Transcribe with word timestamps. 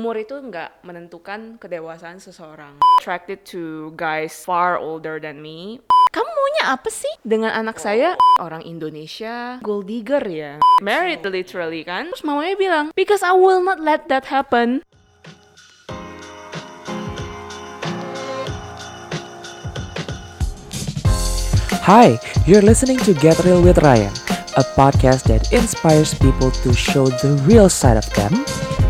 umur 0.00 0.16
itu 0.16 0.32
nggak 0.32 0.80
menentukan 0.80 1.60
kedewasaan 1.60 2.16
seseorang. 2.16 2.80
Attracted 3.04 3.44
to 3.44 3.92
guys 4.00 4.32
far 4.32 4.80
older 4.80 5.20
than 5.20 5.44
me. 5.44 5.84
Kamu 6.08 6.24
maunya 6.24 6.72
apa 6.72 6.88
sih 6.88 7.12
dengan 7.20 7.52
anak 7.52 7.76
saya? 7.76 8.16
Orang 8.40 8.64
Indonesia, 8.64 9.60
gold 9.60 9.92
digger 9.92 10.24
ya. 10.24 10.56
Married 10.80 11.20
literally 11.28 11.84
kan. 11.84 12.08
Terus 12.16 12.24
mamanya 12.24 12.56
bilang, 12.56 12.86
because 12.96 13.20
I 13.20 13.36
will 13.36 13.60
not 13.60 13.76
let 13.76 14.08
that 14.08 14.32
happen. 14.32 14.80
Hi, 21.84 22.16
you're 22.48 22.64
listening 22.64 22.96
to 23.04 23.12
Get 23.12 23.36
Real 23.44 23.60
with 23.60 23.84
Ryan, 23.84 24.16
a 24.56 24.64
podcast 24.72 25.28
that 25.28 25.52
inspires 25.52 26.16
people 26.16 26.48
to 26.64 26.72
show 26.72 27.04
the 27.20 27.36
real 27.44 27.68
side 27.68 28.00
of 28.00 28.08
them 28.16 28.32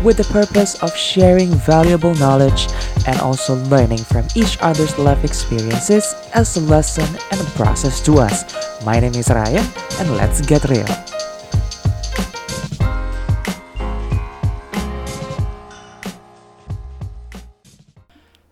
with 0.01 0.17
the 0.17 0.25
purpose 0.33 0.81
of 0.81 0.89
sharing 0.97 1.53
valuable 1.61 2.17
knowledge 2.17 2.65
and 3.05 3.21
also 3.21 3.53
learning 3.69 4.01
from 4.01 4.25
each 4.33 4.57
other's 4.65 4.97
life 4.97 5.21
experiences 5.21 6.17
as 6.33 6.57
a 6.57 6.63
lesson 6.65 7.05
and 7.29 7.37
a 7.37 7.49
process 7.53 8.01
to 8.01 8.17
us. 8.17 8.41
My 8.81 8.97
name 8.97 9.13
is 9.13 9.29
Ryan, 9.29 9.61
and 10.01 10.17
let's 10.17 10.41
get 10.41 10.65
real. 10.65 10.89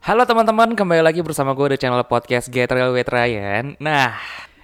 Halo 0.06 0.26
teman-teman, 0.26 0.74
kembali 0.74 1.02
lagi 1.02 1.22
bersama 1.26 1.54
gue 1.58 1.74
di 1.74 1.78
channel 1.82 2.02
podcast 2.06 2.50
Get 2.50 2.70
Real 2.74 2.94
with 2.94 3.10
Ryan. 3.10 3.78
Nah, 3.78 4.18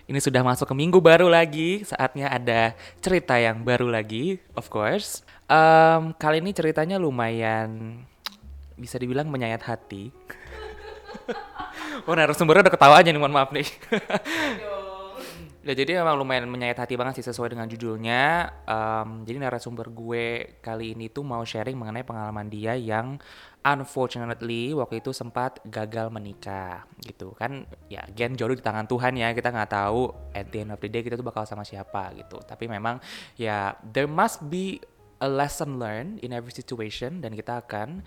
ini 0.06 0.22
sudah 0.22 0.46
masuk 0.46 0.70
ke 0.70 0.76
minggu 0.78 1.02
baru 1.02 1.30
lagi, 1.30 1.82
saatnya 1.82 2.30
ada 2.30 2.78
cerita 3.02 3.42
yang 3.42 3.66
baru 3.66 3.90
lagi, 3.90 4.38
of 4.54 4.70
course. 4.70 5.25
Em, 5.46 6.10
kali 6.18 6.42
ini 6.42 6.58
ceritanya 6.58 6.98
lumayan 6.98 8.02
bisa 8.74 8.98
dibilang 8.98 9.30
menyayat 9.30 9.62
hati. 9.62 10.10
oh, 12.10 12.14
narasumbernya 12.18 12.66
udah 12.66 12.74
ketawa 12.74 12.98
aja 12.98 13.14
nih, 13.14 13.22
mohon 13.22 13.36
maaf 13.36 13.54
nih. 13.54 13.68
Ya 15.66 15.74
jadi 15.74 15.98
memang 15.98 16.22
lumayan 16.22 16.46
menyayat 16.46 16.78
hati 16.78 16.94
banget 16.94 17.18
sih 17.18 17.26
sesuai 17.26 17.58
dengan 17.58 17.66
judulnya. 17.66 18.54
Em, 18.70 19.26
jadi 19.26 19.42
narasumber 19.42 19.90
gue 19.90 20.58
kali 20.62 20.94
ini 20.94 21.10
tuh 21.10 21.26
mau 21.26 21.42
sharing 21.42 21.74
mengenai 21.74 22.06
pengalaman 22.06 22.46
dia 22.46 22.78
yang 22.78 23.18
unfortunately 23.66 24.78
waktu 24.78 25.02
itu 25.02 25.10
sempat 25.10 25.58
gagal 25.66 26.14
menikah 26.14 26.86
gitu 27.02 27.34
kan. 27.34 27.66
Ya 27.90 28.06
again 28.06 28.38
jodoh 28.38 28.54
di 28.54 28.62
tangan 28.62 28.86
Tuhan 28.86 29.18
ya 29.18 29.34
kita 29.34 29.50
nggak 29.50 29.74
tahu 29.74 30.14
at 30.38 30.54
the 30.54 30.62
end 30.62 30.70
of 30.70 30.78
the 30.78 30.86
day 30.86 31.02
kita 31.02 31.18
tuh 31.18 31.26
bakal 31.26 31.50
sama 31.50 31.66
siapa 31.66 32.14
gitu. 32.14 32.38
Tapi 32.46 32.70
memang 32.70 33.02
ya 33.34 33.74
there 33.82 34.06
must 34.06 34.46
be 34.46 34.78
a 35.26 35.30
lesson 35.30 35.82
learned 35.82 36.22
in 36.22 36.30
every 36.30 36.54
situation 36.54 37.18
dan 37.18 37.34
kita 37.34 37.66
akan 37.66 38.06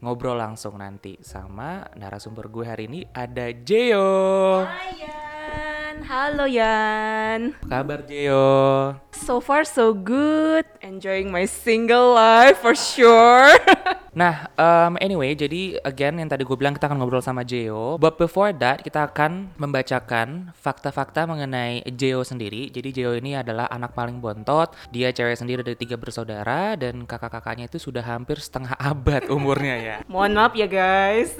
ngobrol 0.00 0.40
langsung 0.40 0.80
nanti 0.80 1.20
sama 1.20 1.84
narasumber 1.92 2.48
gue 2.48 2.64
hari 2.64 2.88
ini 2.88 3.04
ada 3.12 3.52
Jeo. 3.52 4.64
Hai 4.64 4.96
Yan, 5.04 5.94
halo 6.08 6.48
Yan. 6.48 7.52
Apa 7.68 7.84
kabar 7.84 8.00
Jeo? 8.08 8.96
So 9.12 9.44
far 9.44 9.68
so 9.68 9.92
good, 9.92 10.64
enjoying 10.80 11.28
my 11.28 11.44
single 11.44 12.16
life 12.16 12.64
for 12.64 12.72
sure. 12.72 13.52
Nah, 14.14 14.46
um, 14.54 14.94
anyway, 15.02 15.34
jadi 15.34 15.82
again 15.82 16.22
yang 16.22 16.30
tadi 16.30 16.46
gue 16.46 16.54
bilang 16.54 16.70
kita 16.70 16.86
akan 16.86 17.02
ngobrol 17.02 17.18
sama 17.18 17.42
Jeo. 17.42 17.98
But 17.98 18.14
before 18.14 18.54
that, 18.62 18.86
kita 18.86 19.10
akan 19.10 19.50
membacakan 19.58 20.54
fakta-fakta 20.54 21.26
mengenai 21.26 21.82
Jeo 21.90 22.22
sendiri. 22.22 22.70
Jadi 22.70 22.94
Jeo 22.94 23.18
ini 23.18 23.34
adalah 23.34 23.66
anak 23.66 23.90
paling 23.90 24.22
bontot. 24.22 24.70
Dia 24.94 25.10
cewek 25.10 25.34
sendiri 25.34 25.66
dari 25.66 25.74
tiga 25.74 25.98
bersaudara 25.98 26.78
dan 26.78 27.02
kakak-kakaknya 27.10 27.66
itu 27.66 27.82
sudah 27.82 28.06
hampir 28.06 28.38
setengah 28.38 28.78
abad 28.94 29.26
umurnya 29.26 29.74
ya. 29.82 29.96
Mohon 30.06 30.32
maaf 30.38 30.54
ya 30.54 30.70
guys. 30.70 31.34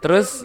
Terus, 0.00 0.44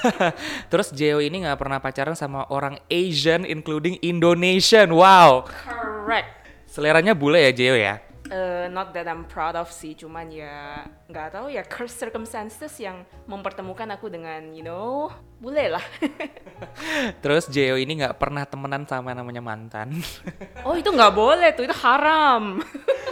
terus 0.72 0.88
Jeo 0.96 1.20
ini 1.20 1.44
nggak 1.44 1.60
pernah 1.60 1.84
pacaran 1.84 2.16
sama 2.16 2.48
orang 2.48 2.80
Asian, 2.88 3.44
including 3.44 4.00
Indonesian. 4.00 4.88
Wow, 4.92 5.48
Correct. 5.48 6.28
seleranya 6.68 7.12
bule 7.12 7.44
ya 7.44 7.52
Jeo 7.52 7.76
ya. 7.76 8.11
Eh, 8.32 8.64
not 8.72 8.96
that 8.96 9.04
I'm 9.04 9.28
proud 9.28 9.60
of 9.60 9.68
sih, 9.68 9.92
cuman 9.92 10.32
ya 10.32 10.88
nggak 11.04 11.36
tahu 11.36 11.52
ya 11.52 11.60
curse 11.68 11.92
circumstances 11.92 12.72
yang 12.80 13.04
mempertemukan 13.28 13.84
aku 13.92 14.08
dengan 14.08 14.56
you 14.56 14.64
know 14.64 15.12
bule 15.36 15.68
lah. 15.68 15.84
Terus 17.22 17.52
Jeo 17.52 17.76
ini 17.76 18.00
nggak 18.00 18.16
pernah 18.16 18.48
temenan 18.48 18.88
sama 18.88 19.12
namanya 19.12 19.44
mantan. 19.44 20.00
oh 20.66 20.72
itu 20.72 20.88
nggak 20.88 21.12
boleh 21.12 21.52
tuh, 21.52 21.68
itu 21.68 21.76
haram. 21.84 22.64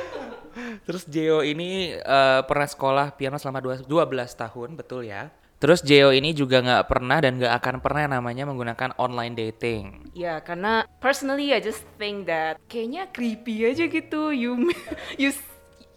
Terus 0.88 1.04
Jeo 1.04 1.44
ini 1.44 1.92
eh, 2.00 2.41
pernah 2.48 2.64
sekolah 2.64 3.12
piano 3.12 3.36
selama 3.36 3.60
dua- 3.60 3.84
12 3.84 4.41
tahun, 4.41 4.72
betul 4.72 5.04
ya? 5.04 5.28
Terus 5.60 5.84
Jeo 5.84 6.09
ini 6.09 6.32
juga 6.32 6.65
nggak 6.65 6.88
pernah 6.88 7.21
dan 7.21 7.37
nggak 7.37 7.54
akan 7.60 7.76
pernah 7.84 8.09
namanya 8.09 8.48
menggunakan 8.48 8.97
online 8.97 9.37
dating. 9.37 10.09
ya 10.16 10.41
karena 10.41 10.88
personally 11.04 11.53
I 11.53 11.60
just 11.60 11.84
think 12.00 12.25
that 12.32 12.56
kayaknya 12.65 13.12
creepy 13.12 13.69
aja 13.69 13.84
gitu. 13.84 14.32
You 14.32 14.72
you 15.21 15.37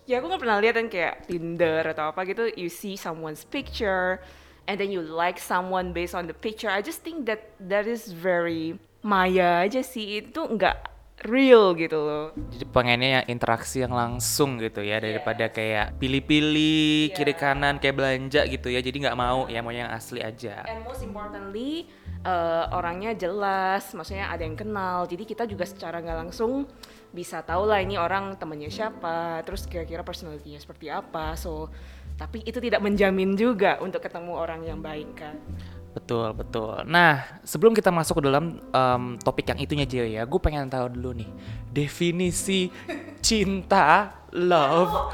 ya 0.04 0.20
aku 0.20 0.28
nggak 0.28 0.44
pernah 0.44 0.60
lihat 0.60 0.76
kan 0.76 0.88
kayak 0.92 1.32
Tinder 1.32 1.80
atau 1.96 2.12
apa 2.12 2.28
gitu. 2.28 2.52
You 2.60 2.68
see 2.68 3.00
someone's 3.00 3.48
picture 3.48 4.20
and 4.68 4.76
then 4.76 4.92
you 4.92 5.00
like 5.00 5.40
someone 5.40 5.96
based 5.96 6.12
on 6.12 6.28
the 6.28 6.36
picture. 6.36 6.68
I 6.68 6.84
just 6.84 7.00
think 7.00 7.24
that 7.32 7.56
that 7.64 7.88
is 7.88 8.12
very 8.12 8.76
maya 9.00 9.64
aja 9.64 9.80
sih. 9.80 10.28
Itu 10.28 10.44
nggak 10.44 10.93
real 11.26 11.74
gitu 11.76 11.98
loh. 11.98 12.26
Jadi 12.52 12.66
pengennya 12.70 13.10
yang 13.22 13.26
interaksi 13.32 13.84
yang 13.84 13.96
langsung 13.96 14.60
gitu 14.60 14.84
ya 14.84 15.00
daripada 15.00 15.48
kayak 15.50 15.98
pilih-pilih 15.98 17.16
kiri 17.16 17.34
kanan 17.36 17.80
kayak 17.80 17.96
belanja 17.96 18.44
gitu 18.48 18.68
ya. 18.70 18.80
Jadi 18.84 19.08
nggak 19.08 19.18
mau 19.18 19.48
ya 19.48 19.64
mau 19.64 19.72
yang 19.72 19.90
asli 19.90 20.20
aja. 20.20 20.64
And 20.68 20.84
most 20.84 21.02
importantly, 21.02 21.88
eh, 22.24 22.66
orangnya 22.76 23.16
jelas, 23.16 23.92
maksudnya 23.96 24.30
ada 24.32 24.44
yang 24.44 24.56
kenal. 24.56 25.08
Jadi 25.08 25.24
kita 25.24 25.44
juga 25.48 25.64
secara 25.64 26.04
nggak 26.04 26.28
langsung 26.28 26.68
bisa 27.14 27.46
tahu 27.46 27.70
lah 27.70 27.78
ini 27.78 27.94
orang 27.94 28.36
temennya 28.42 28.74
siapa, 28.74 29.46
terus 29.46 29.70
kira-kira 29.70 30.02
personality-nya 30.02 30.58
seperti 30.58 30.90
apa. 30.90 31.38
So, 31.38 31.70
tapi 32.18 32.42
itu 32.46 32.58
tidak 32.58 32.82
menjamin 32.82 33.38
juga 33.38 33.78
untuk 33.82 34.02
ketemu 34.02 34.34
orang 34.34 34.66
yang 34.66 34.82
baik 34.82 35.14
kan. 35.18 35.38
Betul, 35.94 36.34
betul. 36.34 36.82
Nah, 36.90 37.22
sebelum 37.46 37.78
kita 37.78 37.94
masuk 37.94 38.18
ke 38.20 38.24
dalam 38.26 38.58
em, 38.60 39.04
topik 39.22 39.46
yang 39.54 39.62
itunya 39.62 39.86
Jeo 39.86 40.06
ya, 40.10 40.26
gue 40.26 40.40
pengen 40.42 40.66
tahu 40.66 40.90
dulu 40.90 41.22
nih 41.22 41.30
definisi 41.70 42.74
cinta, 43.22 44.10
love. 44.34 45.14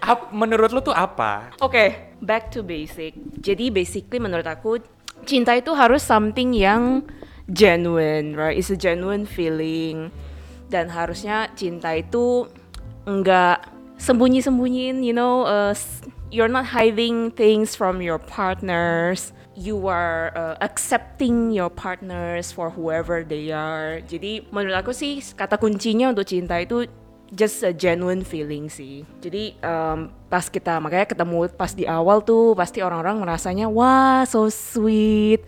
Ap- 0.00 0.30
menurut 0.32 0.70
lu 0.70 0.80
tuh 0.80 0.94
apa? 0.94 1.50
Oke, 1.58 2.14
back 2.22 2.54
to 2.54 2.62
basic. 2.62 3.18
Jadi 3.42 3.68
basically 3.68 4.22
menurut 4.22 4.46
aku 4.46 4.78
cinta 5.26 5.52
itu 5.58 5.74
harus 5.74 6.00
something 6.00 6.54
yang 6.54 7.02
genuine, 7.50 8.38
right? 8.38 8.56
It's 8.56 8.70
a 8.70 8.78
genuine 8.78 9.26
feeling. 9.26 10.14
Dan 10.70 10.86
harusnya 10.88 11.50
cinta 11.58 11.98
itu 11.98 12.46
enggak 13.04 13.66
sembunyi-sembunyiin, 14.00 15.02
you 15.04 15.12
know, 15.12 15.44
uh, 15.44 15.74
you're 16.30 16.50
not 16.50 16.66
hiding 16.70 17.30
things 17.34 17.74
from 17.74 18.00
your 18.00 18.18
partners. 18.18 19.34
You 19.58 19.90
are 19.90 20.32
uh, 20.32 20.56
accepting 20.62 21.50
your 21.50 21.68
partners 21.68 22.54
for 22.54 22.70
whoever 22.70 23.26
they 23.26 23.50
are. 23.50 24.00
Jadi 24.06 24.46
menurut 24.48 24.78
aku 24.78 24.94
sih 24.94 25.20
kata 25.20 25.58
kuncinya 25.58 26.14
untuk 26.14 26.24
cinta 26.24 26.56
itu 26.62 26.86
just 27.34 27.62
a 27.66 27.74
genuine 27.74 28.22
feeling 28.22 28.70
sih. 28.70 29.02
Jadi 29.20 29.58
um, 29.60 30.10
pas 30.30 30.46
kita 30.46 30.78
makanya 30.78 31.10
ketemu 31.10 31.50
pas 31.52 31.74
di 31.74 31.84
awal 31.84 32.22
tuh 32.22 32.54
pasti 32.54 32.80
orang-orang 32.80 33.20
merasanya 33.20 33.66
wah 33.66 34.22
so 34.24 34.46
sweet 34.48 35.42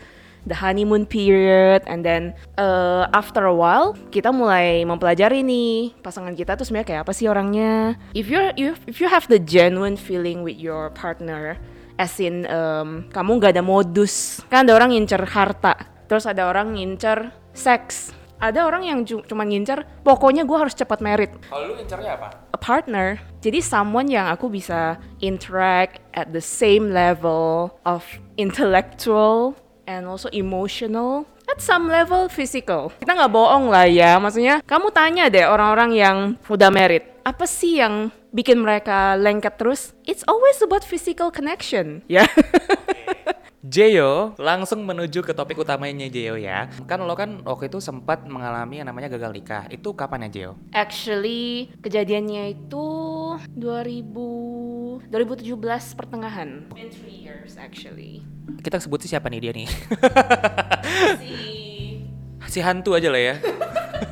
the 0.47 0.59
honeymoon 0.59 1.07
period 1.07 1.83
and 1.87 2.03
then 2.03 2.35
uh, 2.59 3.07
after 3.15 3.47
a 3.47 3.55
while 3.55 3.95
kita 4.11 4.35
mulai 4.35 4.83
mempelajari 4.83 5.47
nih 5.47 5.95
pasangan 6.03 6.35
kita 6.35 6.59
tuh 6.59 6.67
sebenarnya 6.67 6.89
kayak 6.89 7.03
apa 7.07 7.13
sih 7.15 7.27
orangnya. 7.31 7.95
If 8.13 8.27
you're 8.27 8.51
if, 8.59 8.83
if 8.87 8.97
you 8.99 9.07
have 9.07 9.31
the 9.31 9.39
genuine 9.39 9.95
feeling 9.95 10.43
with 10.43 10.59
your 10.59 10.91
partner 10.93 11.59
as 12.01 12.19
in 12.19 12.49
um, 12.49 13.07
kamu 13.13 13.39
nggak 13.39 13.53
ada 13.55 13.65
modus 13.65 14.41
kan 14.49 14.65
ada 14.67 14.75
orang 14.75 14.91
ngincer 14.97 15.23
harta 15.29 15.77
terus 16.09 16.25
ada 16.27 16.49
orang 16.49 16.75
ngincer 16.75 17.31
seks 17.53 18.11
ada 18.43 18.67
orang 18.67 18.83
yang 18.83 18.99
cu- 19.07 19.23
cuma 19.23 19.47
ngincer 19.47 19.87
pokoknya 20.03 20.43
gue 20.43 20.59
harus 20.59 20.75
cepat 20.75 20.99
merit 20.99 21.31
Kalau 21.47 21.73
lu 21.73 21.75
incarnya 21.79 22.19
apa? 22.19 22.29
a 22.51 22.59
partner 22.59 23.23
jadi 23.39 23.63
someone 23.63 24.11
yang 24.11 24.27
aku 24.33 24.51
bisa 24.51 24.99
interact 25.23 26.03
at 26.17 26.35
the 26.35 26.43
same 26.43 26.91
level 26.91 27.71
of 27.87 28.03
intellectual 28.35 29.55
and 29.93 30.09
also 30.09 30.33
emotional 30.33 31.29
at 31.45 31.61
some 31.61 31.93
level 31.93 32.33
physical. 32.33 32.89
Kita 32.97 33.13
nggak 33.13 33.33
bohong 33.33 33.69
lah 33.69 33.85
ya 33.85 34.17
maksudnya 34.17 34.65
kamu 34.65 34.89
tanya 34.89 35.29
deh 35.29 35.45
orang-orang 35.45 35.91
yang 35.93 36.17
udah 36.49 36.73
married 36.73 37.05
apa 37.23 37.45
sih 37.47 37.79
yang 37.79 38.11
bikin 38.35 38.59
mereka 38.59 39.15
lengket 39.21 39.61
terus? 39.61 39.93
It's 40.09 40.25
always 40.25 40.59
about 40.65 40.83
physical 40.83 41.31
connection. 41.31 42.03
Ya 42.09 42.25
Jeyo, 43.63 44.35
langsung 44.43 44.83
menuju 44.83 45.23
ke 45.23 45.31
topik 45.39 45.55
utamanya 45.55 46.11
Jeyo 46.11 46.35
ya. 46.35 46.67
Kan 46.91 47.07
lo 47.07 47.15
kan 47.15 47.47
waktu 47.47 47.71
itu 47.71 47.79
sempat 47.79 48.27
mengalami 48.27 48.83
yang 48.83 48.91
namanya 48.91 49.07
gagal 49.07 49.31
nikah. 49.31 49.71
Itu 49.71 49.95
kapan 49.95 50.27
ya 50.27 50.31
Jeyo? 50.35 50.53
Actually, 50.75 51.71
kejadiannya 51.79 52.59
itu 52.59 52.87
2000 53.55 55.07
2017 55.07 55.95
pertengahan. 55.95 56.75
In 56.75 56.91
three 56.91 57.23
years 57.23 57.55
actually. 57.55 58.27
Kita 58.67 58.83
sebut 58.83 58.99
sih 59.07 59.15
siapa 59.15 59.31
nih 59.31 59.39
dia 59.47 59.53
nih? 59.55 59.71
Si 61.23 61.35
si 62.59 62.59
hantu 62.59 62.99
aja 62.99 63.15
lah 63.15 63.23
ya. 63.23 63.35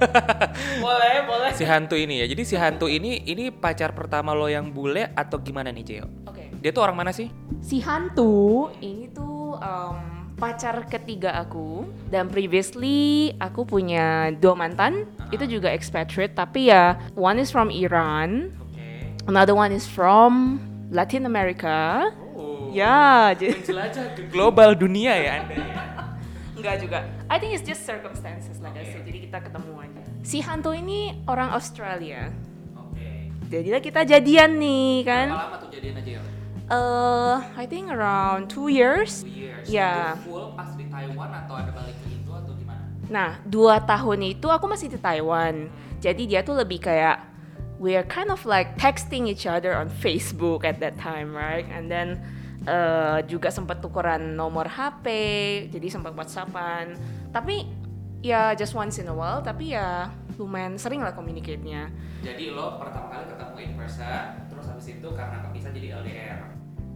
boleh, 0.87 1.27
boleh. 1.27 1.51
Si 1.59 1.67
hantu 1.67 1.99
ini 1.99 2.23
ya. 2.23 2.31
Jadi 2.31 2.43
si 2.47 2.55
hantu 2.55 2.87
ini 2.87 3.27
ini 3.27 3.51
pacar 3.51 3.99
pertama 3.99 4.31
lo 4.31 4.47
yang 4.47 4.71
bule 4.71 5.11
atau 5.19 5.43
gimana 5.43 5.75
nih 5.75 5.83
Jeyo? 5.83 6.07
Oke. 6.31 6.55
Dia 6.63 6.71
tuh 6.71 6.87
orang 6.87 7.03
mana 7.03 7.11
sih? 7.11 7.27
Si 7.59 7.83
hantu 7.83 8.71
ini 8.79 9.11
tuh 9.11 9.40
um, 9.59 10.21
pacar 10.41 10.89
ketiga 10.89 11.37
aku 11.37 11.85
dan 12.09 12.33
previously 12.33 13.31
aku 13.37 13.69
punya 13.69 14.33
dua 14.41 14.57
mantan 14.57 15.05
itu 15.29 15.45
juga 15.45 15.69
expatriate 15.69 16.33
tapi 16.33 16.73
ya 16.73 16.97
one 17.13 17.37
is 17.37 17.53
from 17.53 17.69
Iran, 17.69 18.49
Oke. 18.57 19.29
another 19.29 19.53
one 19.53 19.71
is 19.71 19.85
from 19.85 20.59
Latin 20.89 21.29
America. 21.29 22.09
Oh. 22.35 22.73
Ya, 22.73 23.35
Menjelajah 23.37 24.17
ke 24.17 24.31
global 24.33 24.73
dunia 24.73 25.13
ya 25.13 25.33
Anda 25.45 25.55
ya. 25.61 25.75
enggak 26.61 26.75
juga. 26.81 26.99
I 27.29 27.37
think 27.37 27.53
it's 27.57 27.67
just 27.67 27.85
circumstances 27.85 28.59
like 28.65 28.75
I 28.81 28.85
said. 28.89 29.05
Jadi 29.05 29.29
kita 29.29 29.45
ketemu 29.45 29.73
aja. 29.77 30.03
Si 30.25 30.39
hantu 30.41 30.73
ini 30.73 31.21
orang 31.29 31.53
Australia. 31.53 32.33
Oke. 32.77 33.33
Jadilah 33.49 33.81
kita 33.85 34.09
jadian 34.09 34.57
nih 34.57 35.05
kan. 35.05 35.27
Berapa 35.33 35.47
lama 35.47 35.57
tuh 35.61 35.71
jadian 35.73 35.95
aja 36.01 36.11
ya? 36.17 36.23
Uh, 36.71 37.43
I 37.59 37.67
think 37.67 37.91
around 37.91 38.47
two 38.47 38.71
years. 38.71 39.27
Two 39.27 39.35
years. 39.35 39.67
Ya. 39.67 40.15
Itu 40.15 40.31
full 40.31 40.55
pas 40.55 40.71
di 40.79 40.87
Taiwan 40.87 41.31
atau 41.35 41.59
ada 41.59 41.75
balik 41.75 41.99
ke 41.99 42.07
Indo 42.15 42.31
atau 42.31 42.55
gimana? 42.55 42.87
Nah, 43.11 43.43
dua 43.43 43.83
tahun 43.83 44.39
itu 44.39 44.47
aku 44.47 44.71
masih 44.71 44.87
di 44.87 44.99
Taiwan. 45.03 45.67
Jadi 45.99 46.31
dia 46.31 46.47
tuh 46.47 46.55
lebih 46.55 46.79
kayak 46.79 47.27
we 47.83 47.99
are 47.99 48.07
kind 48.07 48.31
of 48.31 48.47
like 48.47 48.79
texting 48.79 49.27
each 49.27 49.51
other 49.51 49.75
on 49.75 49.91
Facebook 49.91 50.63
at 50.63 50.79
that 50.79 50.95
time, 50.95 51.35
right? 51.35 51.67
And 51.75 51.91
then 51.91 52.23
uh, 52.71 53.25
juga 53.27 53.51
sempat 53.51 53.83
tukeran 53.83 54.39
nomor 54.39 54.71
HP, 54.71 55.07
jadi 55.75 55.87
sempat 55.91 56.15
WhatsAppan. 56.15 56.95
Tapi 57.35 57.67
ya 58.23 58.55
just 58.55 58.79
once 58.79 59.01
in 59.03 59.09
a 59.09 59.17
while, 59.17 59.41
tapi 59.43 59.75
ya 59.75 60.07
lumayan 60.37 60.77
sering 60.77 61.03
lah 61.03 61.17
communicate-nya. 61.17 61.89
Jadi 62.21 62.53
lo 62.53 62.77
pertama 62.79 63.11
kali 63.11 63.25
ketemu 63.33 63.57
in 63.65 63.73
person, 63.75 64.23
terus 64.53 64.67
habis 64.69 64.87
itu 64.93 65.09
karena 65.17 65.51
bisa 65.53 65.69
jadi 65.73 65.99
LDR. 66.05 66.41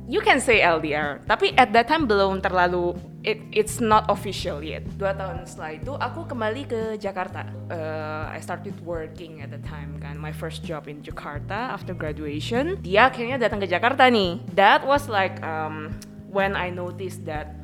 You 0.05 0.21
can 0.21 0.37
say 0.37 0.61
LDR, 0.61 1.25
tapi 1.25 1.57
at 1.57 1.73
that 1.73 1.89
time 1.89 2.05
belum 2.05 2.45
terlalu 2.45 2.93
it, 3.25 3.41
it's 3.49 3.81
not 3.81 4.05
official 4.13 4.61
yet. 4.61 4.85
Dua 5.01 5.17
tahun 5.17 5.49
setelah 5.49 5.73
itu 5.81 5.93
aku 5.97 6.29
kembali 6.29 6.63
ke 6.69 6.81
Jakarta. 7.01 7.49
Uh, 7.73 8.29
I 8.29 8.37
started 8.45 8.77
working 8.85 9.41
at 9.41 9.49
the 9.49 9.65
time 9.65 9.97
kan, 10.05 10.21
my 10.21 10.29
first 10.29 10.61
job 10.61 10.93
in 10.93 11.01
Jakarta 11.01 11.73
after 11.73 11.97
graduation. 11.97 12.77
Dia 12.85 13.09
akhirnya 13.09 13.41
datang 13.41 13.65
ke 13.65 13.69
Jakarta 13.69 14.13
nih. 14.13 14.45
That 14.53 14.85
was 14.85 15.09
like 15.09 15.41
um, 15.41 15.97
when 16.29 16.53
I 16.53 16.69
noticed 16.69 17.25
that 17.25 17.57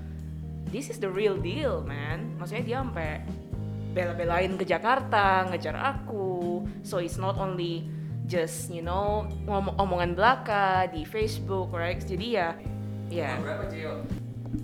this 0.73 0.89
is 0.89 0.97
the 0.97 1.13
real 1.13 1.37
deal, 1.37 1.85
man. 1.85 2.41
Maksudnya 2.41 2.65
dia 2.65 2.77
sampai 2.81 3.21
bela-belain 3.93 4.57
ke 4.57 4.65
Jakarta, 4.65 5.45
ngejar 5.53 5.77
aku. 5.77 6.65
So 6.89 7.05
it's 7.05 7.21
not 7.21 7.37
only 7.37 7.85
just 8.31 8.71
you 8.71 8.79
know 8.79 9.27
ngom- 9.45 9.75
omongan 9.75 10.15
belaka 10.15 10.87
di 10.95 11.03
Facebook, 11.03 11.75
right? 11.75 11.99
Jadi 11.99 12.39
ya, 12.39 12.55
ya. 13.11 13.35
Cio? 13.67 14.07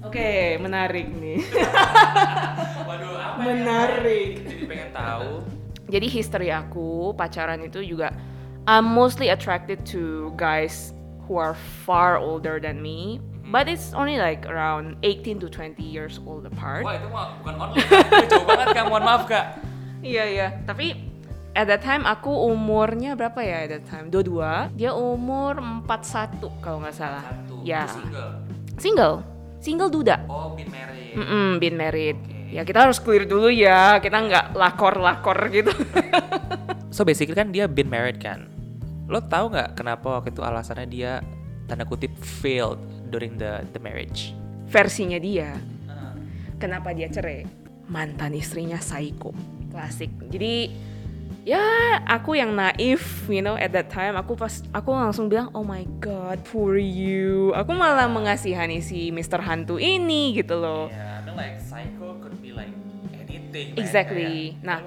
Oke, 0.06 0.54
menarik 0.62 1.10
nih. 1.10 1.42
Waduh, 2.88 3.18
apa 3.18 3.42
Menarik. 3.42 4.46
ya? 4.46 4.50
Jadi 4.54 4.64
pengen 4.70 4.90
tahu. 4.94 5.32
Jadi 5.90 6.06
history 6.06 6.50
aku 6.50 7.14
pacaran 7.14 7.62
itu 7.62 7.82
juga 7.82 8.10
I'm 8.66 8.86
mostly 8.86 9.30
attracted 9.30 9.86
to 9.94 10.34
guys 10.34 10.90
who 11.26 11.38
are 11.38 11.54
far 11.86 12.18
older 12.18 12.58
than 12.58 12.82
me. 12.82 13.18
But 13.46 13.70
it's 13.70 13.94
only 13.94 14.18
like 14.18 14.42
around 14.50 14.98
18 15.06 15.38
to 15.38 15.46
20 15.46 15.78
years 15.78 16.18
old 16.26 16.50
apart. 16.50 16.82
Wah 16.82 16.98
itu 16.98 17.06
mah 17.06 17.38
bukan 17.38 17.54
online. 17.54 17.86
Jauh 18.26 18.42
banget 18.42 18.66
kak, 18.74 18.84
mohon 18.90 19.02
maaf 19.06 19.22
kak. 19.30 19.62
Iya 20.02 20.24
iya, 20.26 20.48
tapi 20.66 21.05
at 21.56 21.66
that 21.72 21.80
time 21.80 22.04
aku 22.04 22.28
umurnya 22.28 23.16
berapa 23.16 23.40
ya 23.40 23.64
at 23.64 23.70
that 23.72 23.84
time? 23.88 24.12
22. 24.12 24.76
Dia 24.76 24.92
umur 24.92 25.56
41 25.88 26.60
kalau 26.60 26.84
nggak 26.84 26.92
salah. 26.92 27.24
Satu. 27.24 27.64
Ya. 27.64 27.88
Single. 27.88 28.30
Single. 28.76 29.14
Single 29.64 29.90
duda. 29.90 30.16
Oh, 30.28 30.52
been 30.52 30.68
married. 30.68 31.16
Mm-mm, 31.16 31.48
been 31.56 31.76
married. 31.80 32.20
Oke. 32.20 32.52
Ya 32.52 32.62
kita 32.62 32.86
harus 32.86 33.00
clear 33.00 33.24
dulu 33.24 33.48
ya, 33.48 33.98
kita 33.98 34.20
nggak 34.20 34.46
lakor-lakor 34.52 35.38
gitu. 35.48 35.72
So 36.96 37.04
basically 37.04 37.36
kan 37.36 37.52
dia 37.52 37.68
been 37.68 37.92
married 37.92 38.16
kan. 38.24 38.48
Lo 39.04 39.20
tahu 39.20 39.52
nggak 39.52 39.76
kenapa 39.76 40.16
waktu 40.16 40.32
itu 40.32 40.40
alasannya 40.40 40.88
dia 40.88 41.20
tanda 41.68 41.84
kutip 41.84 42.08
failed 42.16 42.80
during 43.12 43.36
the 43.36 43.68
the 43.76 43.80
marriage? 43.82 44.32
Versinya 44.72 45.20
dia, 45.20 45.60
kenapa 46.56 46.96
dia 46.96 47.12
cerai? 47.12 47.44
Mantan 47.92 48.32
istrinya 48.32 48.80
psycho. 48.80 49.36
Klasik. 49.68 50.08
Jadi 50.32 50.72
ya 51.46 51.62
aku 52.02 52.34
yang 52.34 52.58
naif, 52.58 53.31
you 53.31 53.38
know, 53.38 53.54
at 53.54 53.70
that 53.70 53.87
time 53.87 54.19
aku 54.19 54.34
pas 54.34 54.66
aku 54.75 54.90
langsung 54.90 55.31
bilang, 55.31 55.54
"Oh 55.54 55.62
my 55.62 55.87
god, 56.02 56.43
poor 56.43 56.75
you." 56.75 57.54
Aku 57.54 57.70
malah 57.70 58.10
mengasihani 58.10 58.82
si 58.82 59.14
Mr. 59.14 59.38
Hantu 59.46 59.78
ini 59.78 60.34
gitu 60.34 60.58
loh. 60.58 60.90
Yeah, 60.90 61.22
I 61.22 61.25
mean 61.25 61.38
like 61.38 61.56
psycho 61.62 62.19
could 62.19 62.34
be 62.43 62.50
like 62.50 62.75
anything. 63.14 63.78
Exactly. 63.78 64.58
Kayak, 64.58 64.66
Nah. 64.66 64.81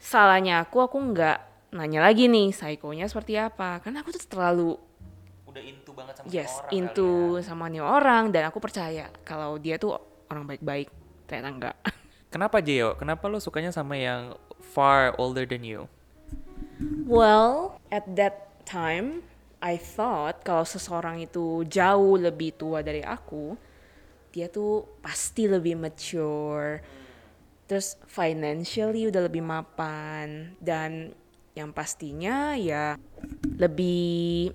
Salahnya 0.00 0.64
aku 0.64 0.80
aku 0.80 0.96
nggak 0.96 1.50
nanya 1.76 2.00
lagi 2.00 2.26
nih 2.26 2.50
psikonya 2.50 3.06
seperti 3.06 3.36
apa 3.38 3.78
karena 3.78 4.02
aku 4.02 4.10
tuh 4.10 4.26
terlalu 4.26 4.72
udah 5.46 5.62
into 5.62 5.90
banget 5.94 6.14
sama 6.18 6.26
yes 6.26 6.50
orang 6.50 6.72
into 6.74 7.10
kali 7.10 7.38
ya. 7.38 7.46
sama 7.46 7.64
nih 7.70 7.82
orang 7.84 8.24
dan 8.34 8.42
aku 8.50 8.58
percaya 8.58 9.06
kalau 9.22 9.54
dia 9.54 9.78
tuh 9.78 9.94
orang 10.26 10.50
baik-baik 10.50 10.90
ternyata 11.30 11.50
enggak 11.50 11.76
Kenapa 12.30 12.62
Jeo? 12.62 12.94
Kenapa 12.94 13.26
lo 13.26 13.42
sukanya 13.42 13.74
sama 13.74 13.98
yang 13.98 14.38
far 14.70 15.10
older 15.18 15.42
than 15.42 15.66
you? 15.66 15.90
well 17.04 17.76
at 17.90 18.06
that 18.14 18.54
time 18.62 19.26
I 19.60 19.76
thought 19.76 20.46
kalau 20.46 20.64
seseorang 20.64 21.20
itu 21.20 21.66
jauh 21.68 22.16
lebih 22.16 22.56
tua 22.56 22.80
dari 22.80 23.04
aku 23.04 23.58
dia 24.30 24.46
tuh 24.46 24.86
pasti 25.02 25.50
lebih 25.50 25.74
mature. 25.74 26.82
Terus 27.66 27.98
financially 28.06 29.10
udah 29.10 29.22
lebih 29.26 29.42
mapan. 29.42 30.54
Dan 30.58 31.14
yang 31.54 31.74
pastinya 31.74 32.54
ya 32.54 32.94
lebih 33.58 34.54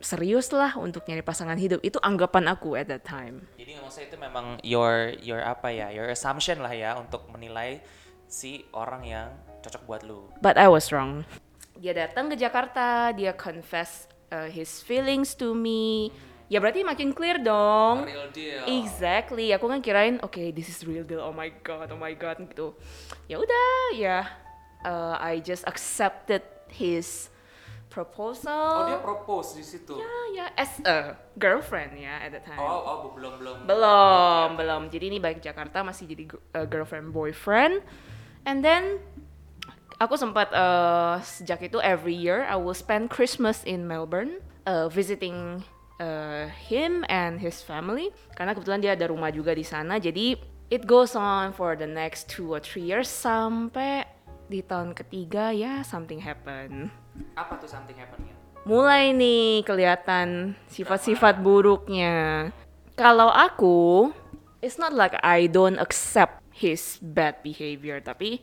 serius 0.00 0.48
lah 0.52 0.76
untuk 0.80 1.04
nyari 1.08 1.24
pasangan 1.24 1.56
hidup. 1.60 1.80
Itu 1.84 2.00
anggapan 2.00 2.52
aku 2.52 2.76
at 2.76 2.88
that 2.88 3.04
time. 3.04 3.44
Jadi 3.60 3.76
maksudnya 3.80 4.08
itu 4.08 4.18
memang 4.20 4.46
your 4.64 5.12
your 5.20 5.40
apa 5.44 5.72
ya, 5.72 5.92
your 5.92 6.08
assumption 6.08 6.60
lah 6.64 6.72
ya 6.72 6.96
untuk 6.96 7.24
menilai 7.32 7.84
si 8.26 8.66
orang 8.74 9.02
yang 9.06 9.28
cocok 9.62 9.82
buat 9.86 10.02
lu. 10.06 10.30
but 10.42 10.58
I 10.58 10.66
was 10.70 10.90
wrong 10.94 11.26
dia 11.76 11.92
datang 11.92 12.30
ke 12.30 12.36
Jakarta 12.38 13.10
dia 13.12 13.34
confess 13.36 14.06
uh, 14.30 14.48
his 14.48 14.82
feelings 14.82 15.34
to 15.36 15.52
me 15.52 16.10
ya 16.46 16.62
berarti 16.62 16.86
makin 16.86 17.10
clear 17.10 17.42
dong 17.42 18.06
Real 18.06 18.30
deal. 18.30 18.62
Exactly, 18.66 19.50
aku 19.50 19.66
kan 19.66 19.82
kirain, 19.82 20.22
oke, 20.22 20.38
this 20.54 20.70
is 20.70 20.86
real 20.86 21.02
deal. 21.02 21.18
Oh 21.18 21.34
my 21.34 21.50
god, 21.66 21.90
oh 21.90 21.98
my 21.98 22.14
god, 22.14 22.38
gitu. 22.38 22.78
Ya 23.26 23.42
udah, 23.42 23.98
ya, 23.98 24.18
uh, 24.86 25.18
I 25.18 25.42
just 25.42 25.66
accepted 25.66 26.46
his 26.70 27.34
proposal. 27.90 28.52
Oh 28.52 28.86
dia 28.86 29.00
propose 29.00 29.56
di 29.56 29.64
situ. 29.64 29.96
Ya, 29.96 30.14
ya, 30.36 30.46
as 30.54 30.70
a 30.84 31.16
girlfriend 31.40 31.96
ya 31.96 32.20
at 32.20 32.30
the 32.30 32.42
time. 32.44 32.60
Oh 32.60 32.78
oh 32.84 32.96
belum 33.16 33.40
belum. 33.40 33.56
Belum, 33.64 34.48
belum. 34.54 34.82
Jadi 34.92 35.04
ini 35.10 35.18
balik 35.18 35.40
Jakarta 35.40 35.80
masih 35.80 36.04
jadi 36.04 36.28
uh, 36.54 36.66
girlfriend 36.68 37.10
boyfriend. 37.10 37.80
And 38.46 38.62
then 38.62 39.02
aku 39.98 40.14
sempat 40.14 40.54
uh, 40.54 41.18
sejak 41.18 41.66
itu 41.66 41.82
every 41.82 42.14
year 42.14 42.46
I 42.46 42.54
will 42.54 42.78
spend 42.78 43.10
Christmas 43.10 43.66
in 43.66 43.90
Melbourne 43.90 44.38
uh, 44.70 44.86
visiting 44.86 45.66
uh, 45.98 46.46
him 46.54 47.02
and 47.10 47.42
his 47.42 47.58
family 47.58 48.14
karena 48.38 48.54
kebetulan 48.54 48.80
dia 48.86 48.92
ada 48.94 49.10
rumah 49.10 49.34
juga 49.34 49.50
di 49.50 49.66
sana. 49.66 49.98
Jadi 49.98 50.38
it 50.70 50.86
goes 50.86 51.18
on 51.18 51.50
for 51.50 51.74
the 51.74 51.90
next 51.90 52.30
two 52.30 52.54
or 52.54 52.62
three 52.62 52.86
years 52.86 53.10
sampai 53.10 54.06
di 54.46 54.62
tahun 54.62 54.94
ketiga 54.94 55.50
ya 55.50 55.82
something 55.82 56.22
happen. 56.22 56.86
Apa 57.34 57.58
tuh 57.58 57.66
something 57.66 57.98
happennya? 57.98 58.30
Mulai 58.62 59.10
nih 59.10 59.66
kelihatan 59.66 60.54
sifat-sifat 60.70 61.42
buruknya. 61.42 62.50
Kalau 62.94 63.30
aku, 63.30 64.10
it's 64.62 64.78
not 64.78 64.94
like 64.94 65.14
I 65.22 65.50
don't 65.50 65.78
accept 65.78 66.45
his 66.56 66.96
bad 67.04 67.44
behavior, 67.44 68.00
tapi 68.00 68.40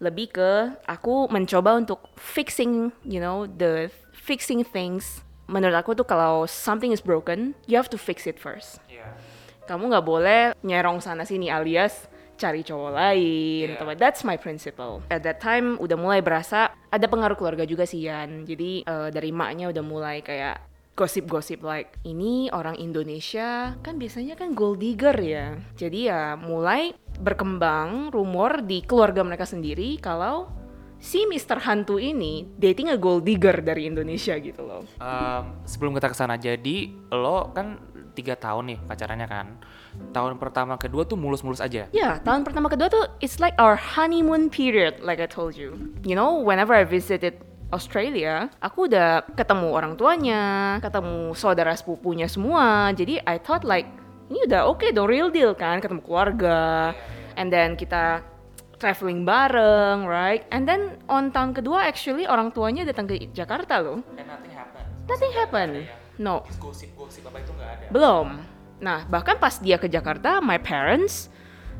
lebih 0.00 0.32
ke 0.32 0.80
aku 0.88 1.28
mencoba 1.28 1.76
untuk 1.76 2.08
fixing, 2.16 2.88
you 3.04 3.20
know, 3.20 3.44
the 3.44 3.92
fixing 4.16 4.64
things. 4.64 5.20
Menurut 5.44 5.76
aku 5.76 5.92
tuh 5.92 6.08
kalau 6.08 6.48
something 6.48 6.88
is 6.88 7.04
broken, 7.04 7.52
you 7.68 7.76
have 7.76 7.92
to 7.92 8.00
fix 8.00 8.24
it 8.24 8.40
first. 8.40 8.80
Iya. 8.88 9.12
kamu 9.70 9.86
nggak 9.86 10.06
boleh 10.06 10.42
nyerong 10.66 10.98
sana 10.98 11.22
sini 11.22 11.46
alias 11.46 12.10
cari 12.40 12.64
cowok 12.66 12.90
lain. 12.96 13.76
Yeah. 13.76 13.94
That's 13.94 14.24
my 14.26 14.40
principle. 14.40 15.04
At 15.12 15.22
that 15.28 15.38
time 15.38 15.76
udah 15.76 15.94
mulai 15.94 16.24
berasa 16.24 16.72
ada 16.88 17.06
pengaruh 17.06 17.36
keluarga 17.36 17.68
juga 17.68 17.84
sih 17.84 18.08
Yan. 18.08 18.48
Jadi 18.48 18.82
eh, 18.82 19.08
dari 19.12 19.30
maknya 19.30 19.68
udah 19.70 19.84
mulai 19.84 20.24
kayak 20.24 20.58
gosip-gosip 20.98 21.64
like 21.64 21.96
ini 22.04 22.52
orang 22.52 22.76
Indonesia 22.76 23.74
kan 23.80 23.96
biasanya 23.96 24.36
kan 24.36 24.52
gold 24.52 24.82
digger 24.82 25.16
ya. 25.16 25.56
Jadi 25.78 26.10
ya 26.10 26.36
mulai 26.36 26.92
berkembang 27.20 28.12
rumor 28.12 28.64
di 28.64 28.84
keluarga 28.84 29.24
mereka 29.24 29.48
sendiri 29.48 29.96
kalau 30.00 30.50
si 31.00 31.24
Mr. 31.24 31.64
Hantu 31.64 31.96
ini 31.96 32.44
dating 32.60 32.92
a 32.92 32.98
gold 33.00 33.24
digger 33.24 33.64
dari 33.64 33.88
Indonesia 33.88 34.36
gitu 34.36 34.60
loh. 34.60 34.84
Em, 35.00 35.64
sebelum 35.64 35.96
kita 35.96 36.12
ke 36.12 36.16
sana 36.16 36.36
jadi 36.36 36.92
lo 37.10 37.50
kan 37.56 37.80
tiga 38.12 38.36
tahun 38.36 38.76
nih 38.76 38.78
pacarannya 38.84 39.28
kan. 39.28 39.46
Tahun 40.12 40.36
pertama 40.36 40.76
kedua 40.76 41.08
tuh 41.08 41.16
mulus-mulus 41.16 41.58
aja. 41.64 41.88
Ya, 41.90 42.20
tahun 42.20 42.44
pertama 42.44 42.68
kedua 42.68 42.92
tuh 42.92 43.08
it's 43.24 43.40
like 43.40 43.56
our 43.56 43.74
honeymoon 43.74 44.52
period 44.52 45.00
like 45.00 45.18
I 45.18 45.26
told 45.26 45.56
you. 45.56 45.74
You 46.04 46.14
know, 46.14 46.36
whenever 46.38 46.76
I 46.76 46.84
visited 46.84 47.40
Australia, 47.70 48.50
aku 48.58 48.90
udah 48.90 49.22
ketemu 49.38 49.68
orang 49.70 49.94
tuanya, 49.94 50.76
ketemu 50.82 51.34
saudara 51.38 51.70
sepupunya 51.78 52.26
semua. 52.26 52.90
Jadi 52.90 53.22
I 53.22 53.38
thought 53.38 53.62
like 53.62 53.86
ini 54.30 54.46
udah 54.46 54.66
oke 54.66 54.86
dong 54.90 55.06
real 55.06 55.30
deal 55.30 55.54
kan, 55.54 55.78
ketemu 55.78 56.02
keluarga. 56.02 56.92
And 57.38 57.50
then 57.54 57.78
kita 57.78 58.26
traveling 58.82 59.22
bareng, 59.22 60.02
right? 60.02 60.42
And 60.50 60.66
then 60.66 60.98
on 61.06 61.30
tahun 61.30 61.54
kedua 61.54 61.86
actually 61.86 62.26
orang 62.26 62.50
tuanya 62.50 62.82
datang 62.82 63.06
ke 63.06 63.30
Jakarta 63.30 63.78
loh. 63.78 64.02
And 64.18 64.26
nothing 64.26 64.50
happened. 64.50 64.86
Nothing 65.06 65.32
happened. 65.32 65.74
No. 66.18 66.42
Gosip-gosip 66.58 67.22
apa 67.30 67.38
itu 67.38 67.52
nggak 67.54 67.70
ada. 67.70 67.84
Belum. 67.94 68.28
Nah, 68.80 69.04
bahkan 69.06 69.36
pas 69.36 69.60
dia 69.60 69.76
ke 69.76 69.86
Jakarta, 69.86 70.40
my 70.42 70.58
parents 70.58 71.30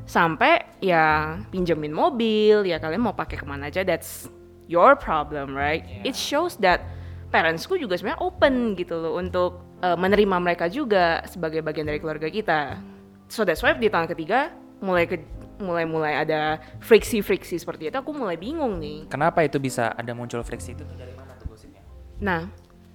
sampai 0.04 0.64
ya 0.78 1.38
pinjemin 1.48 1.92
mobil, 1.92 2.62
ya 2.68 2.78
kalian 2.78 3.04
mau 3.04 3.16
pakai 3.16 3.40
ke 3.40 3.46
mana 3.48 3.72
aja, 3.72 3.82
that's 3.82 4.28
your 4.70 4.94
problem, 4.94 5.52
right? 5.58 5.82
Yeah. 5.82 6.14
It 6.14 6.16
shows 6.16 6.54
that 6.62 6.86
parentsku 7.34 7.74
juga 7.74 7.98
sebenarnya 7.98 8.22
open 8.22 8.78
gitu 8.78 8.94
loh 8.94 9.18
untuk 9.18 9.58
uh, 9.82 9.98
menerima 9.98 10.38
mereka 10.38 10.70
juga 10.70 11.26
sebagai 11.26 11.66
bagian 11.66 11.90
dari 11.90 11.98
keluarga 11.98 12.30
kita. 12.30 12.78
So 13.26 13.42
that's 13.42 13.66
why 13.66 13.74
di 13.74 13.90
tahun 13.90 14.06
ketiga 14.06 14.54
mulai 14.78 15.10
ke 15.10 15.18
mulai 15.60 15.84
mulai 15.84 16.16
ada 16.16 16.56
friksi-friksi 16.80 17.60
seperti 17.60 17.92
itu, 17.92 17.96
aku 18.00 18.16
mulai 18.16 18.40
bingung 18.40 18.80
nih. 18.80 19.12
Kenapa 19.12 19.44
itu 19.44 19.60
bisa 19.60 19.92
ada 19.92 20.16
muncul 20.16 20.40
friksi 20.40 20.72
itu 20.72 20.82
tuh 20.88 20.96
dari 20.96 21.12
mana 21.12 21.36
tuh 21.36 21.52
gosipnya? 21.52 21.84
Nah, 22.16 22.48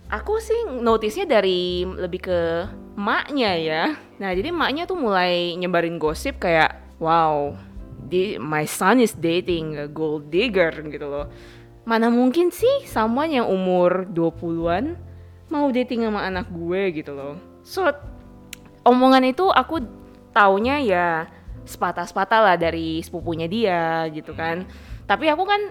aku 0.09 0.41
sih 0.41 0.65
notice-nya 0.81 1.29
dari 1.29 1.85
lebih 1.85 2.25
ke 2.25 2.39
maknya 2.97 3.51
ya. 3.53 3.83
Nah, 4.17 4.33
jadi 4.33 4.49
maknya 4.49 4.89
tuh 4.89 4.97
mulai 4.97 5.53
nyebarin 5.61 6.01
gosip 6.01 6.41
kayak, 6.41 6.73
wow, 6.97 7.53
di, 8.09 8.41
my 8.41 8.65
son 8.65 8.97
is 8.97 9.13
dating 9.13 9.77
a 9.77 9.85
gold 9.85 10.33
digger 10.33 10.73
gitu 10.73 11.05
loh. 11.05 11.29
Mana 11.85 12.09
mungkin 12.09 12.49
sih 12.49 12.83
someone 12.89 13.37
yang 13.37 13.45
umur 13.45 14.09
20-an 14.09 14.97
mau 15.53 15.69
dating 15.69 16.01
sama 16.01 16.25
anak 16.25 16.49
gue 16.49 16.81
gitu 16.97 17.13
loh. 17.13 17.37
So, 17.61 17.85
omongan 18.81 19.29
itu 19.29 19.45
aku 19.53 19.85
taunya 20.33 20.81
ya 20.81 21.07
sepatah-sepatah 21.65 22.41
lah 22.41 22.55
dari 22.57 23.01
sepupunya 23.05 23.45
dia 23.45 24.09
gitu 24.09 24.33
kan. 24.33 24.65
Tapi 25.05 25.29
aku 25.29 25.45
kan 25.45 25.61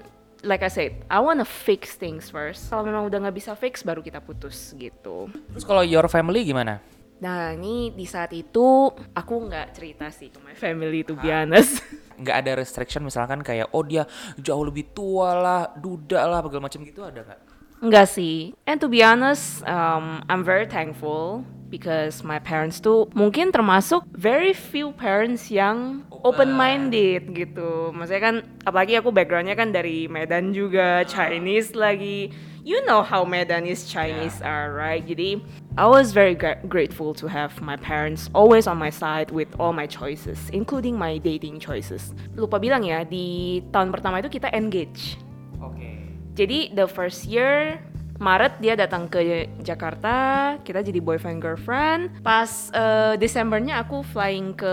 like 0.44 0.62
I 0.62 0.71
said, 0.71 1.02
I 1.09 1.18
wanna 1.18 1.49
fix 1.49 1.97
things 1.99 2.28
first. 2.28 2.68
Kalau 2.68 2.87
memang 2.87 3.09
udah 3.09 3.18
nggak 3.26 3.37
bisa 3.37 3.52
fix, 3.59 3.83
baru 3.83 4.04
kita 4.04 4.21
putus 4.23 4.76
gitu. 4.76 5.33
Terus 5.50 5.64
kalau 5.66 5.83
your 5.83 6.06
family 6.06 6.44
gimana? 6.44 6.78
Nah 7.25 7.57
ini 7.57 7.88
di 7.97 8.04
saat 8.04 8.37
itu 8.37 8.93
aku 9.16 9.35
nggak 9.49 9.73
cerita 9.73 10.12
sih 10.12 10.28
ke 10.28 10.37
my 10.45 10.52
family 10.52 11.00
to 11.09 11.16
be 11.16 11.33
honest. 11.33 11.81
Nggak 12.21 12.37
ada 12.47 12.52
restriction 12.61 13.02
misalkan 13.02 13.43
kayak 13.43 13.75
oh 13.75 13.83
dia 13.83 14.07
jauh 14.38 14.62
lebih 14.62 14.95
tua 14.95 15.35
lah, 15.35 15.62
duda 15.75 16.28
lah, 16.31 16.47
segala 16.47 16.71
macam 16.71 16.81
gitu 16.87 17.00
ada 17.02 17.26
nggak? 17.26 17.40
Enggak 17.83 18.07
sih. 18.07 18.54
And 18.71 18.78
to 18.78 18.87
be 18.87 19.02
honest, 19.02 19.66
um, 19.66 20.23
I'm 20.31 20.47
very 20.47 20.71
thankful 20.71 21.43
because 21.66 22.23
my 22.23 22.38
parents 22.38 22.78
tuh 22.78 23.11
mungkin 23.19 23.50
termasuk 23.50 24.07
very 24.14 24.54
few 24.54 24.95
parents 24.95 25.50
yang 25.50 26.07
Open. 26.07 26.54
open-minded 26.54 27.35
gitu. 27.35 27.90
Maksudnya 27.90 28.23
kan, 28.23 28.37
apalagi 28.62 28.95
aku 28.95 29.11
backgroundnya 29.11 29.59
kan 29.59 29.75
dari 29.75 30.07
Medan 30.07 30.54
juga, 30.54 31.02
Chinese 31.02 31.75
lagi. 31.75 32.31
You 32.64 32.80
know 32.88 33.04
how 33.04 33.28
Medanese 33.28 33.85
Chinese 33.92 34.40
are, 34.40 34.73
right? 34.73 35.04
Jadi, 35.04 35.37
I 35.76 35.85
was 35.85 36.16
very 36.16 36.33
gra- 36.33 36.56
grateful 36.64 37.12
to 37.21 37.28
have 37.28 37.61
my 37.61 37.76
parents 37.76 38.33
always 38.33 38.64
on 38.64 38.80
my 38.80 38.88
side 38.88 39.28
with 39.28 39.52
all 39.61 39.76
my 39.76 39.85
choices, 39.85 40.40
including 40.49 40.97
my 40.97 41.21
dating 41.21 41.61
choices. 41.61 42.16
Lupa 42.33 42.56
bilang 42.56 42.80
ya, 42.80 43.04
di 43.04 43.61
tahun 43.68 43.92
pertama 43.92 44.25
itu 44.25 44.33
kita 44.33 44.49
engage. 44.56 45.21
Oke. 45.61 46.09
Jadi 46.33 46.73
the 46.73 46.88
first 46.88 47.28
year 47.28 47.85
Maret 48.16 48.56
dia 48.64 48.80
datang 48.80 49.12
ke 49.12 49.44
Jakarta, 49.61 50.56
kita 50.64 50.80
jadi 50.80 51.04
boyfriend 51.04 51.44
girlfriend. 51.44 52.16
Pas 52.25 52.73
eh, 52.73 53.21
Desembernya 53.21 53.85
aku 53.85 54.00
flying 54.09 54.56
ke 54.56 54.73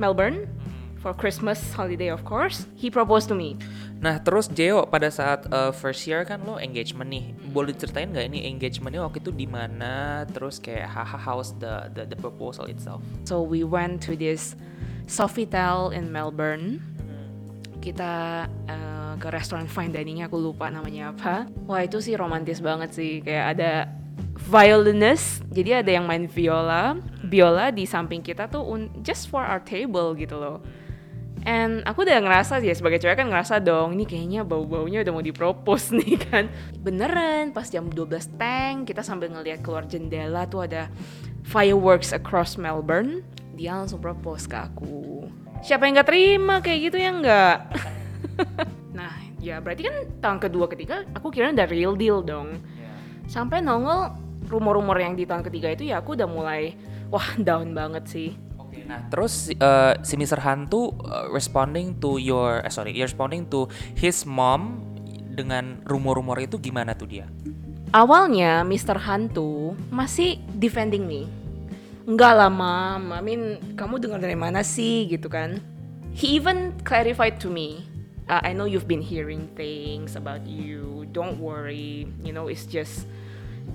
Melbourne 0.00 0.48
for 1.04 1.12
Christmas 1.12 1.60
holiday 1.76 2.08
of 2.08 2.24
course. 2.24 2.64
He 2.80 2.88
proposed 2.88 3.28
to 3.28 3.36
me. 3.36 3.60
Nah 4.00 4.16
terus 4.24 4.48
Jeo 4.48 4.88
pada 4.88 5.12
saat 5.12 5.44
uh, 5.52 5.68
first 5.76 6.08
year 6.08 6.24
kan 6.24 6.40
lo 6.48 6.56
engagement 6.56 7.12
nih, 7.12 7.36
boleh 7.52 7.76
ceritain 7.76 8.08
nggak 8.08 8.32
ini 8.32 8.48
engagementnya 8.48 9.04
waktu 9.04 9.20
itu 9.20 9.28
di 9.28 9.44
mana? 9.44 10.24
Terus 10.32 10.56
kayak 10.56 10.88
haha 10.88 11.20
how's 11.20 11.52
the, 11.60 11.92
the 11.92 12.08
the 12.08 12.16
proposal 12.16 12.64
itself? 12.64 13.04
So 13.28 13.44
we 13.44 13.60
went 13.60 14.00
to 14.08 14.16
this 14.16 14.56
Sofitel 15.04 15.92
in 15.92 16.08
Melbourne. 16.08 16.80
Kita 17.84 18.44
eh, 18.68 19.12
ke 19.20 19.28
restoran 19.28 19.68
fine 19.68 19.92
diningnya 19.92 20.32
aku 20.32 20.40
lupa 20.40 20.72
namanya 20.72 21.12
apa. 21.12 21.44
Wah 21.68 21.84
itu 21.84 22.00
sih 22.00 22.16
romantis 22.16 22.64
banget 22.64 22.96
sih 22.96 23.20
kayak 23.20 23.46
ada 23.56 23.72
violinist. 24.48 25.44
Jadi 25.52 25.76
ada 25.76 25.90
yang 25.92 26.08
main 26.08 26.24
viola, 26.24 26.96
biola 27.28 27.68
di 27.68 27.84
samping 27.84 28.24
kita 28.24 28.48
tuh 28.48 28.64
un- 28.64 28.88
just 29.04 29.28
for 29.28 29.44
our 29.44 29.60
table 29.60 30.16
gitu 30.16 30.40
loh. 30.40 30.64
And 31.48 31.80
aku 31.88 32.04
udah 32.04 32.20
ngerasa 32.20 32.60
sih 32.60 32.68
ya, 32.68 32.76
sebagai 32.76 33.00
cewek 33.00 33.16
kan 33.16 33.28
ngerasa 33.32 33.64
dong 33.64 33.96
ini 33.96 34.04
kayaknya 34.04 34.44
bau-baunya 34.44 35.00
udah 35.00 35.12
mau 35.12 35.24
dipropose 35.24 35.94
nih 35.98 36.20
kan. 36.20 36.44
Beneran 36.84 37.56
pas 37.56 37.64
jam 37.68 37.88
12 37.88 38.36
teng 38.36 38.84
kita 38.84 39.00
sambil 39.00 39.32
ngeliat 39.32 39.64
keluar 39.64 39.88
jendela 39.88 40.44
tuh 40.44 40.68
ada 40.68 40.92
fireworks 41.48 42.12
across 42.12 42.60
Melbourne. 42.60 43.24
Dia 43.56 43.80
langsung 43.80 44.00
propose 44.00 44.44
ke 44.48 44.56
aku. 44.56 45.28
Siapa 45.60 45.84
yang 45.84 46.00
gak 46.00 46.08
terima 46.08 46.64
kayak 46.64 46.78
gitu 46.88 46.96
ya 46.96 47.10
nggak? 47.12 47.58
nah 48.96 49.12
ya 49.40 49.60
berarti 49.60 49.84
kan 49.84 49.96
tahun 50.24 50.38
kedua 50.40 50.66
ketiga 50.72 51.04
aku 51.12 51.28
kira 51.28 51.52
udah 51.52 51.68
real 51.68 51.96
deal 51.96 52.24
dong. 52.24 52.60
Sampai 53.28 53.60
nongol 53.60 54.12
rumor-rumor 54.48 54.96
yang 54.98 55.14
di 55.14 55.24
tahun 55.24 55.44
ketiga 55.46 55.72
itu 55.72 55.88
ya 55.88 56.00
aku 56.00 56.16
udah 56.16 56.28
mulai 56.28 56.76
wah 57.08 57.36
down 57.48 57.72
banget 57.72 58.04
sih. 58.08 58.30
Nah 58.90 59.06
terus 59.06 59.50
uh, 59.58 59.94
si 60.02 60.18
Mr. 60.18 60.42
Hantu 60.42 60.94
uh, 61.06 61.30
responding 61.30 61.98
to 62.02 62.18
your, 62.18 62.62
eh 62.66 62.72
sorry, 62.72 62.94
responding 62.98 63.46
to 63.46 63.70
his 63.94 64.26
mom 64.26 64.82
dengan 65.30 65.78
rumor-rumor 65.86 66.42
itu 66.42 66.58
gimana 66.58 66.92
tuh 66.98 67.06
dia? 67.06 67.26
Awalnya 67.90 68.62
Mr. 68.62 68.98
Hantu 69.02 69.74
masih 69.90 70.38
defending 70.58 71.06
me. 71.06 71.26
Enggak 72.06 72.38
lah 72.38 72.50
mam, 72.50 73.14
I 73.14 73.22
mean 73.22 73.58
kamu 73.78 74.02
dengar 74.02 74.18
dari 74.22 74.34
mana 74.38 74.62
sih 74.66 75.06
gitu 75.10 75.30
kan. 75.30 75.62
He 76.10 76.34
even 76.34 76.74
clarified 76.82 77.38
to 77.42 77.50
me, 77.50 77.86
"Uh, 78.26 78.42
I 78.42 78.50
know 78.50 78.66
you've 78.66 78.90
been 78.90 79.02
hearing 79.02 79.46
things 79.54 80.18
about 80.18 80.42
you, 80.42 81.06
don't 81.14 81.38
worry, 81.38 82.10
you 82.22 82.34
know 82.34 82.50
it's 82.50 82.66
just, 82.66 83.06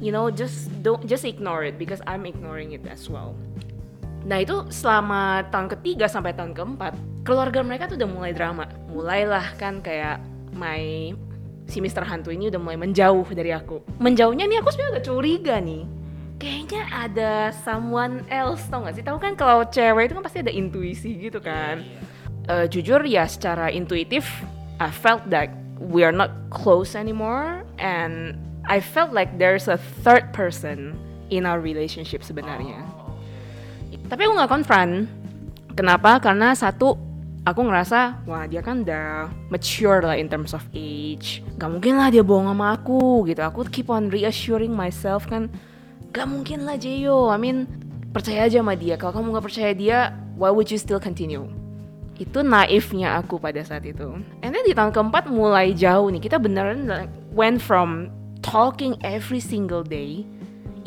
you 0.04 0.12
know 0.12 0.28
just 0.28 0.68
don't 0.84 1.04
just 1.08 1.24
ignore 1.24 1.64
it 1.64 1.80
because 1.80 2.04
I'm 2.04 2.28
ignoring 2.28 2.76
it 2.76 2.84
as 2.88 3.08
well. 3.08 3.40
Nah 4.26 4.42
itu 4.42 4.66
selama 4.74 5.46
tahun 5.54 5.70
ketiga 5.78 6.10
sampai 6.10 6.34
tahun 6.34 6.58
keempat, 6.58 6.98
keluarga 7.22 7.62
mereka 7.62 7.86
tuh 7.86 8.02
udah 8.02 8.10
mulai 8.10 8.32
drama. 8.34 8.66
Mulailah 8.90 9.54
kan 9.62 9.86
kayak 9.86 10.18
my 10.58 11.14
si 11.70 11.78
Mr. 11.82 12.02
Hantu 12.06 12.34
ini 12.34 12.50
udah 12.50 12.62
mulai 12.62 12.78
menjauh 12.78 13.26
dari 13.34 13.54
aku. 13.54 13.86
Menjauhnya 14.02 14.50
nih 14.50 14.62
aku 14.62 14.74
sebenarnya 14.74 14.94
udah 14.98 15.06
curiga 15.06 15.56
nih. 15.62 15.84
Kayaknya 16.36 16.84
ada 16.92 17.32
someone 17.64 18.28
else 18.28 18.66
tau 18.68 18.84
gak 18.84 19.00
sih? 19.00 19.06
Tahu 19.06 19.18
kan 19.22 19.34
kalau 19.40 19.64
cewek 19.70 20.12
itu 20.12 20.14
kan 20.20 20.24
pasti 20.26 20.44
ada 20.44 20.52
intuisi 20.52 21.16
gitu 21.16 21.40
kan. 21.40 21.86
Eh, 22.46 22.66
jujur 22.70 23.02
ya 23.08 23.26
secara 23.26 23.74
intuitif, 23.74 24.28
I 24.78 24.92
felt 24.92 25.26
that 25.34 25.50
we 25.80 26.06
are 26.06 26.14
not 26.14 26.30
close 26.54 26.94
anymore 26.94 27.66
and 27.82 28.38
I 28.70 28.82
felt 28.82 29.14
like 29.14 29.38
there's 29.42 29.66
a 29.66 29.78
third 30.06 30.30
person 30.34 30.94
in 31.34 31.50
our 31.50 31.58
relationship 31.58 32.22
sebenarnya. 32.22 32.95
Tapi 34.06 34.22
aku 34.26 34.34
nggak 34.38 34.52
confront. 34.52 34.94
Kenapa? 35.76 36.22
Karena 36.24 36.56
satu, 36.56 36.96
aku 37.46 37.62
ngerasa, 37.68 38.26
wah 38.26 38.48
dia 38.50 38.64
kan 38.66 38.82
udah 38.82 39.30
mature 39.54 40.02
lah 40.02 40.18
in 40.18 40.32
terms 40.32 40.56
of 40.56 40.66
age. 40.74 41.46
Gak 41.62 41.70
mungkin 41.70 42.00
lah 42.00 42.10
dia 42.10 42.26
bohong 42.26 42.50
sama 42.50 42.74
aku 42.74 43.28
gitu. 43.30 43.44
Aku 43.46 43.68
keep 43.70 43.92
on 43.92 44.10
reassuring 44.10 44.74
myself 44.74 45.30
kan, 45.30 45.52
gak 46.16 46.26
mungkin 46.26 46.64
lah 46.66 46.80
Jeyo. 46.80 47.30
I 47.30 47.38
mean, 47.38 47.70
percaya 48.16 48.48
aja 48.48 48.64
sama 48.64 48.80
dia. 48.80 48.96
Kalau 48.96 49.12
kamu 49.20 49.36
nggak 49.36 49.46
percaya 49.46 49.72
dia, 49.76 49.98
why 50.40 50.48
would 50.48 50.72
you 50.72 50.80
still 50.80 51.04
continue? 51.04 51.46
Itu 52.16 52.40
naifnya 52.40 53.20
aku 53.20 53.36
pada 53.36 53.60
saat 53.60 53.84
itu. 53.84 54.16
And 54.40 54.56
then 54.56 54.64
di 54.64 54.72
tahun 54.72 54.96
keempat 54.96 55.28
mulai 55.28 55.76
jauh 55.76 56.08
nih. 56.08 56.24
Kita 56.24 56.40
beneran 56.40 56.88
like, 56.88 57.12
went 57.36 57.60
from 57.60 58.08
talking 58.40 58.96
every 59.04 59.44
single 59.44 59.84
day, 59.84 60.24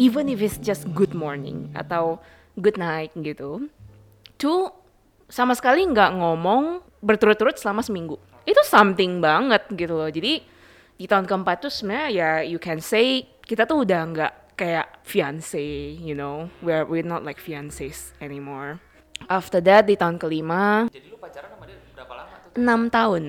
even 0.00 0.32
if 0.32 0.40
it's 0.40 0.56
just 0.56 0.88
good 0.96 1.12
morning 1.12 1.68
atau 1.76 2.16
good 2.58 2.76
night 2.76 3.14
gitu, 3.14 3.70
to 4.36 4.74
sama 5.30 5.54
sekali 5.54 5.86
nggak 5.86 6.18
ngomong 6.18 6.82
berturut-turut 7.00 7.54
selama 7.56 7.80
seminggu. 7.80 8.18
Itu 8.42 8.60
something 8.66 9.22
banget 9.22 9.64
gitu 9.72 9.94
loh. 9.94 10.10
Jadi 10.10 10.42
di 10.98 11.06
tahun 11.06 11.30
keempat 11.30 11.62
tuh 11.62 11.70
sebenarnya 11.70 12.08
ya 12.10 12.30
you 12.42 12.58
can 12.58 12.82
say 12.82 13.22
kita 13.46 13.64
tuh 13.64 13.86
udah 13.86 14.00
nggak 14.10 14.32
kayak 14.58 15.06
fiance, 15.06 15.54
you 16.02 16.18
know, 16.18 16.50
we're 16.58 16.82
we're 16.82 17.06
not 17.06 17.22
like 17.22 17.38
fiancés 17.38 18.10
anymore. 18.18 18.82
After 19.30 19.62
that 19.62 19.86
di 19.86 19.98
tahun 19.98 20.18
kelima 20.18 20.86
Jadi 20.90 21.10
lu 21.10 21.18
pacaran 21.18 21.50
sama 21.50 21.66
dia 21.66 21.78
berapa 21.94 22.12
lama 22.18 22.34
tuh? 22.42 22.50
enam 22.58 22.80
tahun, 22.90 23.24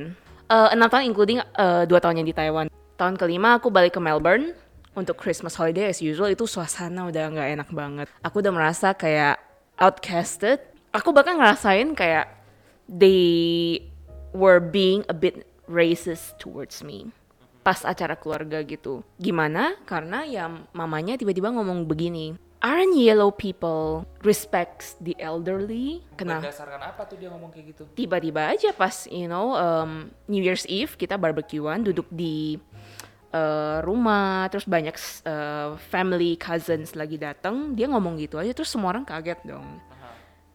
Eh, 0.49 0.69
enam 0.73 0.89
tahun 0.89 1.05
including 1.13 1.37
eh, 1.45 1.83
dua 1.85 2.01
tahunnya 2.01 2.25
di 2.25 2.33
Taiwan. 2.33 2.65
Tahun 2.97 3.15
kelima 3.21 3.61
aku 3.61 3.69
balik 3.69 3.93
ke 3.93 4.01
Melbourne 4.01 4.57
untuk 4.99 5.15
Christmas 5.15 5.55
holiday 5.55 5.87
as 5.87 6.03
usual 6.03 6.27
itu 6.27 6.43
suasana 6.43 7.07
udah 7.07 7.23
nggak 7.31 7.49
enak 7.55 7.69
banget. 7.71 8.07
Aku 8.21 8.43
udah 8.43 8.51
merasa 8.51 8.91
kayak 8.91 9.39
outcasted. 9.79 10.59
Aku 10.91 11.15
bahkan 11.15 11.39
ngerasain 11.39 11.95
kayak 11.95 12.27
they 12.85 13.79
were 14.35 14.59
being 14.59 15.07
a 15.07 15.15
bit 15.15 15.47
racist 15.69 16.35
towards 16.41 16.83
me 16.83 17.09
pas 17.69 17.85
acara 17.85 18.17
keluarga 18.17 18.63
gitu. 18.65 19.05
Gimana? 19.19 19.77
Karena 19.85 20.25
ya 20.25 20.49
mamanya 20.73 21.19
tiba-tiba 21.19 21.53
ngomong 21.53 21.85
begini. 21.85 22.33
Aren't 22.59 22.99
yellow 22.99 23.31
people 23.31 24.03
respects 24.19 24.99
the 24.99 25.15
elderly? 25.15 26.03
Kenapa? 26.19 26.51
Berdasarkan 26.51 26.81
apa 26.91 27.07
tuh 27.07 27.15
dia 27.15 27.31
ngomong 27.31 27.55
kayak 27.55 27.71
gitu? 27.71 27.83
tiba-tiba 27.95 28.51
aja 28.51 28.75
pas 28.75 29.07
you 29.07 29.31
know 29.31 29.55
um, 29.55 30.11
New 30.27 30.43
Year's 30.43 30.67
Eve 30.67 30.91
kita 30.99 31.15
barbekyuan 31.15 31.87
duduk 31.87 32.03
di 32.11 32.59
uh, 33.33 33.79
rumah 33.85 34.49
terus 34.49 34.65
banyak 34.65 34.95
uh, 35.25 35.77
family 35.89 36.35
cousins 36.35 36.93
lagi 36.97 37.17
datang 37.17 37.73
dia 37.77 37.89
ngomong 37.89 38.17
gitu 38.21 38.41
aja 38.41 38.51
terus 38.53 38.69
semua 38.69 38.93
orang 38.93 39.05
kaget 39.05 39.39
dong. 39.45 39.81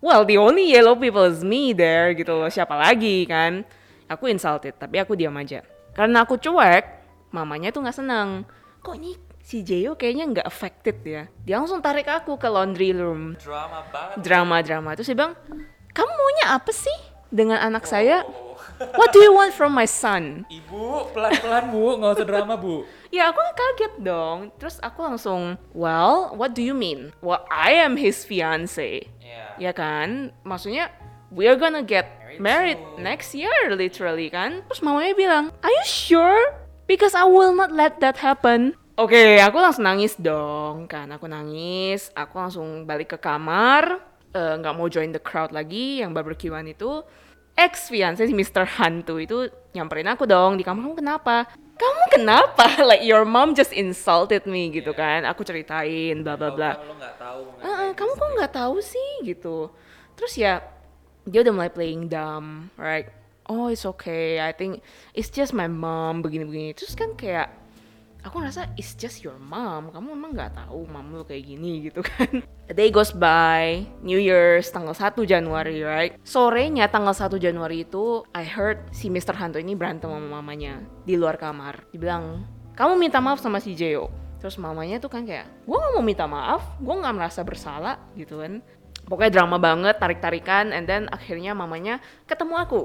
Well 0.04 0.28
the 0.28 0.36
only 0.36 0.68
yellow 0.68 0.98
people 0.98 1.24
is 1.24 1.40
me 1.40 1.72
there 1.72 2.12
gitu 2.12 2.36
loh 2.36 2.50
siapa 2.50 2.76
lagi 2.76 3.24
kan? 3.24 3.64
Aku 4.10 4.28
insulted 4.28 4.76
tapi 4.76 5.00
aku 5.00 5.16
diam 5.16 5.34
aja. 5.40 5.64
Karena 5.94 6.26
aku 6.26 6.36
cuek 6.36 6.84
mamanya 7.32 7.72
tuh 7.74 7.82
nggak 7.82 7.96
senang 7.96 8.44
kok 8.84 9.00
ini 9.00 9.16
si 9.40 9.64
Jeyo 9.64 9.96
kayaknya 9.96 10.24
nggak 10.28 10.46
affected 10.46 11.00
ya? 11.06 11.24
Dia 11.46 11.56
langsung 11.62 11.80
tarik 11.80 12.04
aku 12.10 12.36
ke 12.36 12.48
laundry 12.50 12.92
room. 12.92 13.38
Drama 13.40 13.80
banget. 13.88 14.16
drama-drama 14.20 14.90
terus 14.98 15.08
dia 15.08 15.16
bilang 15.16 15.34
kamu 15.94 16.10
maunya 16.10 16.46
apa 16.58 16.72
sih 16.74 16.98
dengan 17.32 17.58
anak 17.62 17.86
saya 17.88 18.26
what 18.94 19.10
do 19.10 19.20
you 19.20 19.32
want 19.32 19.52
from 19.52 19.72
my 19.72 19.84
son 19.84 20.44
Ibu, 20.46 21.10
pelan-pelan 21.10 21.70
bu, 21.70 21.96
nggak 21.96 22.10
usah 22.14 22.26
drama 22.26 22.54
bu. 22.54 22.84
ya 23.08 23.30
aku 23.30 23.40
kaget 23.54 23.94
dong 24.00 24.52
terus 24.56 24.76
aku 24.78 25.00
langsung 25.00 25.56
well 25.72 26.34
what 26.34 26.52
do 26.52 26.60
you 26.60 26.74
mean 26.74 27.10
well 27.24 27.42
I 27.48 27.78
am 27.78 27.96
his 27.96 28.22
fiance 28.22 29.08
Iya. 29.24 29.46
ya 29.58 29.72
kan 29.72 30.30
maksudnya 30.42 30.92
we 31.30 31.48
are 31.48 31.56
gonna 31.56 31.82
get 31.82 32.06
married 32.20 32.38
Married 32.38 32.78
soon. 32.78 33.02
next 33.02 33.28
year 33.32 33.54
literally 33.70 34.28
kan 34.28 34.62
terus 34.66 34.82
mamanya 34.82 35.14
bilang 35.14 35.44
are 35.62 35.72
you 35.72 35.86
sure 35.86 36.38
because 36.84 37.14
I 37.14 37.24
will 37.24 37.54
not 37.54 37.70
let 37.70 37.98
that 38.02 38.20
happen 38.20 38.74
Oke, 38.94 39.42
aku 39.42 39.58
langsung 39.58 39.90
nangis 39.90 40.14
dong 40.14 40.86
kan. 40.86 41.10
Aku 41.10 41.26
nangis, 41.26 42.14
aku 42.14 42.38
langsung 42.38 42.86
balik 42.86 43.10
ke 43.10 43.18
kamar, 43.18 43.98
eh, 44.30 44.54
nggak 44.54 44.70
mau 44.70 44.86
join 44.86 45.10
the 45.10 45.18
crowd 45.18 45.50
lagi 45.50 45.98
yang 45.98 46.14
barbekyuan 46.14 46.62
itu. 46.70 47.02
Ex 47.54 47.86
fiance 47.86 48.18
si 48.26 48.34
Mr. 48.34 48.66
Hantu 48.66 49.22
itu 49.22 49.46
nyamperin 49.72 50.10
aku 50.10 50.26
dong 50.26 50.58
di 50.58 50.66
kamar. 50.66 50.90
Kamu 50.90 50.94
kenapa? 50.98 51.36
Kamu 51.74 52.02
kenapa? 52.10 52.66
Like 52.90 53.06
your 53.06 53.22
mom 53.22 53.54
just 53.54 53.70
insulted 53.70 54.42
me 54.46 54.74
gitu 54.74 54.90
kan. 54.90 55.22
Aku 55.26 55.46
ceritain 55.46 56.22
bla 56.26 56.34
bla 56.34 56.50
bla. 56.50 56.70
Lo 56.82 56.94
nggak 56.98 57.14
tahu. 57.18 57.40
"Eh, 57.62 57.74
eh, 57.88 57.90
kamu 57.94 58.10
kok 58.18 58.30
nggak 58.38 58.52
tahu 58.54 58.76
sih 58.82 59.10
gitu 59.22 59.70
terus 60.14 60.34
ya 60.38 60.62
dia 61.26 61.42
udah 61.42 61.54
mulai 61.54 61.70
playing 61.72 62.06
dumb 62.06 62.70
right 62.78 63.10
oh 63.50 63.68
it's 63.68 63.84
okay 63.84 64.38
I 64.38 64.54
think 64.54 64.80
it's 65.12 65.30
just 65.30 65.52
my 65.52 65.66
mom 65.66 66.22
begini-begini 66.22 66.74
terus 66.76 66.94
kan 66.94 67.18
kayak 67.18 67.50
aku 68.24 68.40
ngerasa 68.40 68.72
it's 68.80 68.96
just 68.96 69.20
your 69.20 69.36
mom. 69.36 69.92
Kamu 69.92 70.16
emang 70.16 70.32
nggak 70.32 70.56
tahu 70.56 70.88
mam 70.88 71.12
lu 71.12 71.22
kayak 71.22 71.44
gini 71.44 71.86
gitu 71.86 72.00
kan. 72.00 72.40
A 72.66 72.74
day 72.74 72.88
goes 72.88 73.12
by. 73.12 73.84
New 74.00 74.16
Year's 74.16 74.72
tanggal 74.72 74.96
1 74.96 75.20
Januari 75.28 75.84
right? 75.84 76.16
Sorenya 76.24 76.88
tanggal 76.88 77.12
1 77.12 77.36
Januari 77.36 77.84
itu 77.84 78.24
I 78.32 78.48
heard 78.48 78.88
si 78.90 79.12
Mr. 79.12 79.36
Hanto 79.36 79.60
ini 79.60 79.76
berantem 79.76 80.08
sama 80.08 80.40
mamanya 80.40 80.80
di 81.04 81.14
luar 81.20 81.36
kamar. 81.36 81.84
Dibilang 81.92 82.48
kamu 82.74 82.98
minta 82.98 83.20
maaf 83.20 83.38
sama 83.38 83.60
si 83.60 83.76
Jeo. 83.76 84.08
Terus 84.40 84.56
mamanya 84.60 84.98
tuh 84.98 85.12
kan 85.12 85.24
kayak 85.24 85.46
gue 85.68 85.76
nggak 85.76 85.92
mau 85.94 86.04
minta 86.04 86.24
maaf. 86.24 86.64
Gue 86.80 86.96
nggak 86.96 87.14
merasa 87.14 87.44
bersalah 87.44 88.00
gitu 88.16 88.40
kan. 88.40 88.64
Pokoknya 89.04 89.36
drama 89.36 89.60
banget 89.60 90.00
tarik-tarikan 90.00 90.72
and 90.72 90.88
then 90.88 91.12
akhirnya 91.12 91.52
mamanya 91.52 92.00
ketemu 92.24 92.56
aku 92.56 92.82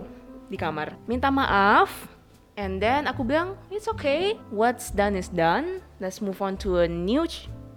di 0.52 0.60
kamar. 0.60 1.00
Minta 1.08 1.32
maaf 1.32 2.19
and 2.60 2.84
then 2.84 3.08
aku 3.08 3.24
bilang 3.24 3.56
it's 3.72 3.88
okay. 3.88 4.36
What's 4.52 4.92
done 4.92 5.16
is 5.16 5.32
done. 5.32 5.80
Let's 6.04 6.20
move 6.20 6.44
on 6.44 6.60
to 6.68 6.84
a 6.84 6.88
new 6.92 7.24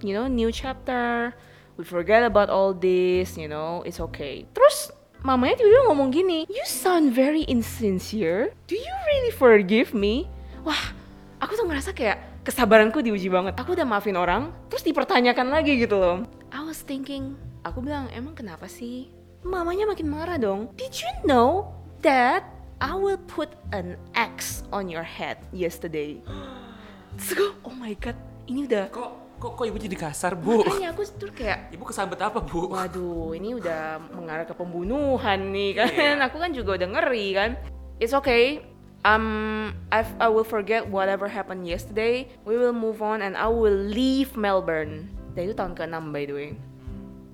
you 0.02 0.12
know 0.12 0.26
new 0.26 0.50
chapter. 0.50 1.30
We 1.78 1.86
forget 1.86 2.26
about 2.26 2.50
all 2.50 2.74
this 2.74 3.38
you 3.38 3.46
know. 3.46 3.86
It's 3.86 4.02
okay. 4.10 4.50
Terus 4.50 4.90
mamanya 5.22 5.62
tiba-tiba 5.62 5.86
ngomong 5.86 6.10
gini 6.10 6.50
you 6.50 6.66
sound 6.66 7.14
very 7.14 7.46
insincere. 7.46 8.50
Do 8.66 8.74
you 8.74 8.94
really 9.06 9.30
forgive 9.30 9.94
me? 9.94 10.26
Wah 10.66 10.90
aku 11.38 11.54
tuh 11.54 11.70
ngerasa 11.70 11.94
kayak 11.94 12.42
kesabaranku 12.42 12.98
diuji 12.98 13.30
banget. 13.30 13.54
Aku 13.62 13.78
udah 13.78 13.86
maafin 13.86 14.18
orang 14.18 14.50
terus 14.66 14.82
dipertanyakan 14.82 15.54
lagi 15.54 15.78
gitu 15.78 15.94
loh. 15.94 16.26
I 16.50 16.66
was 16.66 16.82
thinking 16.82 17.38
aku 17.62 17.78
bilang 17.86 18.10
emang 18.10 18.34
kenapa 18.34 18.66
sih? 18.66 19.14
Mamanya 19.46 19.90
makin 19.90 20.06
marah 20.10 20.38
dong. 20.38 20.70
Did 20.74 20.94
you 21.02 21.10
know 21.26 21.74
that 22.02 22.46
I 22.82 22.98
will 22.98 23.18
put 23.30 23.54
an 23.70 23.94
X 24.14 24.31
on 24.72 24.88
your 24.88 25.04
head 25.04 25.36
yesterday 25.52 26.18
terus 27.20 27.36
aku 27.36 27.46
oh 27.68 27.76
my 27.76 27.92
god 27.94 28.16
ini 28.48 28.66
udah 28.66 28.90
Kok 28.90 29.10
kok 29.38 29.52
kok 29.58 29.66
ibu 29.66 29.78
jadi 29.78 29.96
kasar 29.98 30.32
bu? 30.38 30.62
makanya 30.62 30.94
aku 30.94 31.02
tuh 31.18 31.30
kayak 31.34 31.74
Ibu 31.74 31.82
kesambet 31.82 32.22
apa 32.22 32.38
bu? 32.38 32.70
Waduh, 32.70 33.34
ini 33.34 33.58
udah 33.58 33.98
mengarah 34.16 34.46
ke 34.46 34.54
pembunuhan 34.54 35.50
nih 35.50 35.82
kan. 35.82 36.14
Aku 36.30 36.38
kan 36.38 36.54
juga 36.54 36.78
udah 36.78 36.88
ngeri 36.94 37.26
kan. 37.34 37.50
It's 37.98 38.14
okay. 38.14 38.62
Um, 39.02 39.74
I 39.90 40.06
I 40.22 40.30
will 40.30 40.46
forget 40.46 40.86
whatever 40.86 41.26
happened 41.26 41.66
yesterday. 41.66 42.30
We 42.46 42.54
will 42.54 42.70
move 42.74 43.02
on 43.02 43.18
and 43.18 43.34
I 43.34 43.50
will 43.50 43.74
leave 43.74 44.38
Melbourne. 44.38 45.10
Dan 45.34 45.50
itu 45.50 45.58
tahun 45.58 45.74
ke-6 45.74 46.14
by 46.14 46.22
the 46.22 46.34
way. 46.38 46.50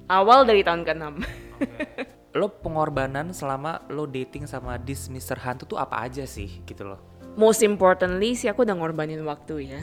Awal 0.09 0.49
dari 0.49 0.65
tahun 0.65 0.89
ke-6. 0.89 1.05
Lo 2.41 2.49
pengorbanan 2.49 3.37
selama 3.37 3.85
lo 3.93 4.09
dating 4.09 4.49
sama 4.49 4.81
this 4.81 5.13
Mr. 5.13 5.37
Hantu 5.45 5.69
tuh 5.69 5.77
apa 5.77 6.09
aja 6.09 6.25
sih 6.25 6.65
gitu 6.65 6.89
loh? 6.89 7.18
Most 7.39 7.63
importantly 7.63 8.35
sih 8.35 8.51
aku 8.51 8.67
udah 8.67 8.75
ngorbanin 8.75 9.23
waktu 9.23 9.71
ya. 9.71 9.81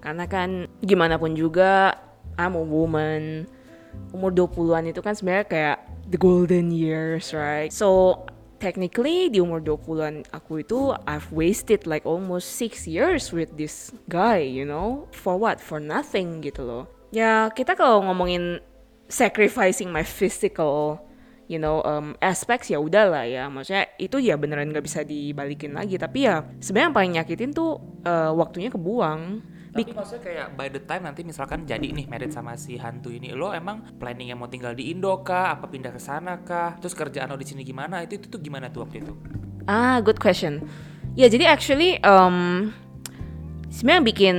Karena 0.00 0.24
kan 0.24 0.64
gimana 0.80 1.20
pun 1.20 1.36
juga 1.36 1.92
I'm 2.40 2.56
a 2.56 2.64
woman. 2.64 3.44
Umur 4.16 4.32
20-an 4.32 4.88
itu 4.88 5.04
kan 5.04 5.12
sebenarnya 5.12 5.44
kayak 5.44 5.78
the 6.08 6.16
golden 6.16 6.72
years, 6.72 7.36
right? 7.36 7.68
So 7.68 8.24
technically 8.56 9.28
di 9.28 9.44
umur 9.44 9.60
20-an 9.60 10.24
aku 10.32 10.64
itu 10.64 10.96
I've 11.04 11.28
wasted 11.28 11.84
like 11.84 12.08
almost 12.08 12.56
six 12.56 12.88
years 12.88 13.28
with 13.28 13.52
this 13.60 13.92
guy, 14.08 14.40
you 14.40 14.64
know? 14.64 15.04
For 15.12 15.36
what? 15.36 15.60
For 15.60 15.76
nothing 15.76 16.40
gitu 16.40 16.64
loh. 16.64 16.84
Ya 17.12 17.52
kita 17.52 17.76
kalau 17.76 18.08
ngomongin 18.08 18.64
sacrificing 19.12 19.92
my 19.92 20.02
physical 20.02 20.98
you 21.46 21.58
know 21.58 21.82
um, 21.86 22.18
aspects 22.18 22.70
ya 22.70 22.78
udahlah 22.78 23.26
ya 23.26 23.46
maksudnya 23.46 23.86
itu 23.98 24.18
ya 24.18 24.34
beneran 24.34 24.70
nggak 24.70 24.84
bisa 24.86 25.06
dibalikin 25.06 25.74
lagi 25.74 25.98
tapi 25.98 26.26
ya 26.26 26.42
sebenarnya 26.58 26.86
yang 26.90 26.96
paling 26.96 27.12
nyakitin 27.18 27.50
tuh 27.54 27.78
eh, 28.02 28.32
waktunya 28.34 28.70
kebuang 28.70 29.54
Tapi 29.76 29.92
maksudnya 29.92 30.22
kayak 30.24 30.48
by 30.56 30.68
the 30.72 30.80
time 30.88 31.04
nanti 31.04 31.20
misalkan 31.20 31.68
jadi 31.68 31.84
nih 31.84 32.08
married 32.08 32.32
sama 32.32 32.56
si 32.56 32.80
hantu 32.80 33.12
ini, 33.12 33.36
lo 33.36 33.52
emang 33.52 33.84
planningnya 34.00 34.32
mau 34.32 34.48
tinggal 34.48 34.72
di 34.72 34.88
Indo 34.88 35.20
kah? 35.20 35.52
Apa 35.52 35.68
pindah 35.68 35.92
ke 35.92 36.00
sana 36.00 36.40
kah? 36.40 36.80
Terus 36.80 36.96
kerjaan 36.96 37.28
lo 37.28 37.36
di 37.36 37.44
sini 37.44 37.60
gimana? 37.60 38.00
Itu 38.00 38.16
itu 38.16 38.32
tuh 38.32 38.40
gimana 38.40 38.72
tuh 38.72 38.88
waktu 38.88 39.04
itu? 39.04 39.12
Ah, 39.68 40.00
good 40.00 40.16
question. 40.16 40.64
Ya, 41.12 41.28
jadi 41.28 41.44
actually 41.52 42.00
um, 42.08 42.72
sebenarnya 43.68 44.00
yang 44.00 44.08
bikin 44.08 44.36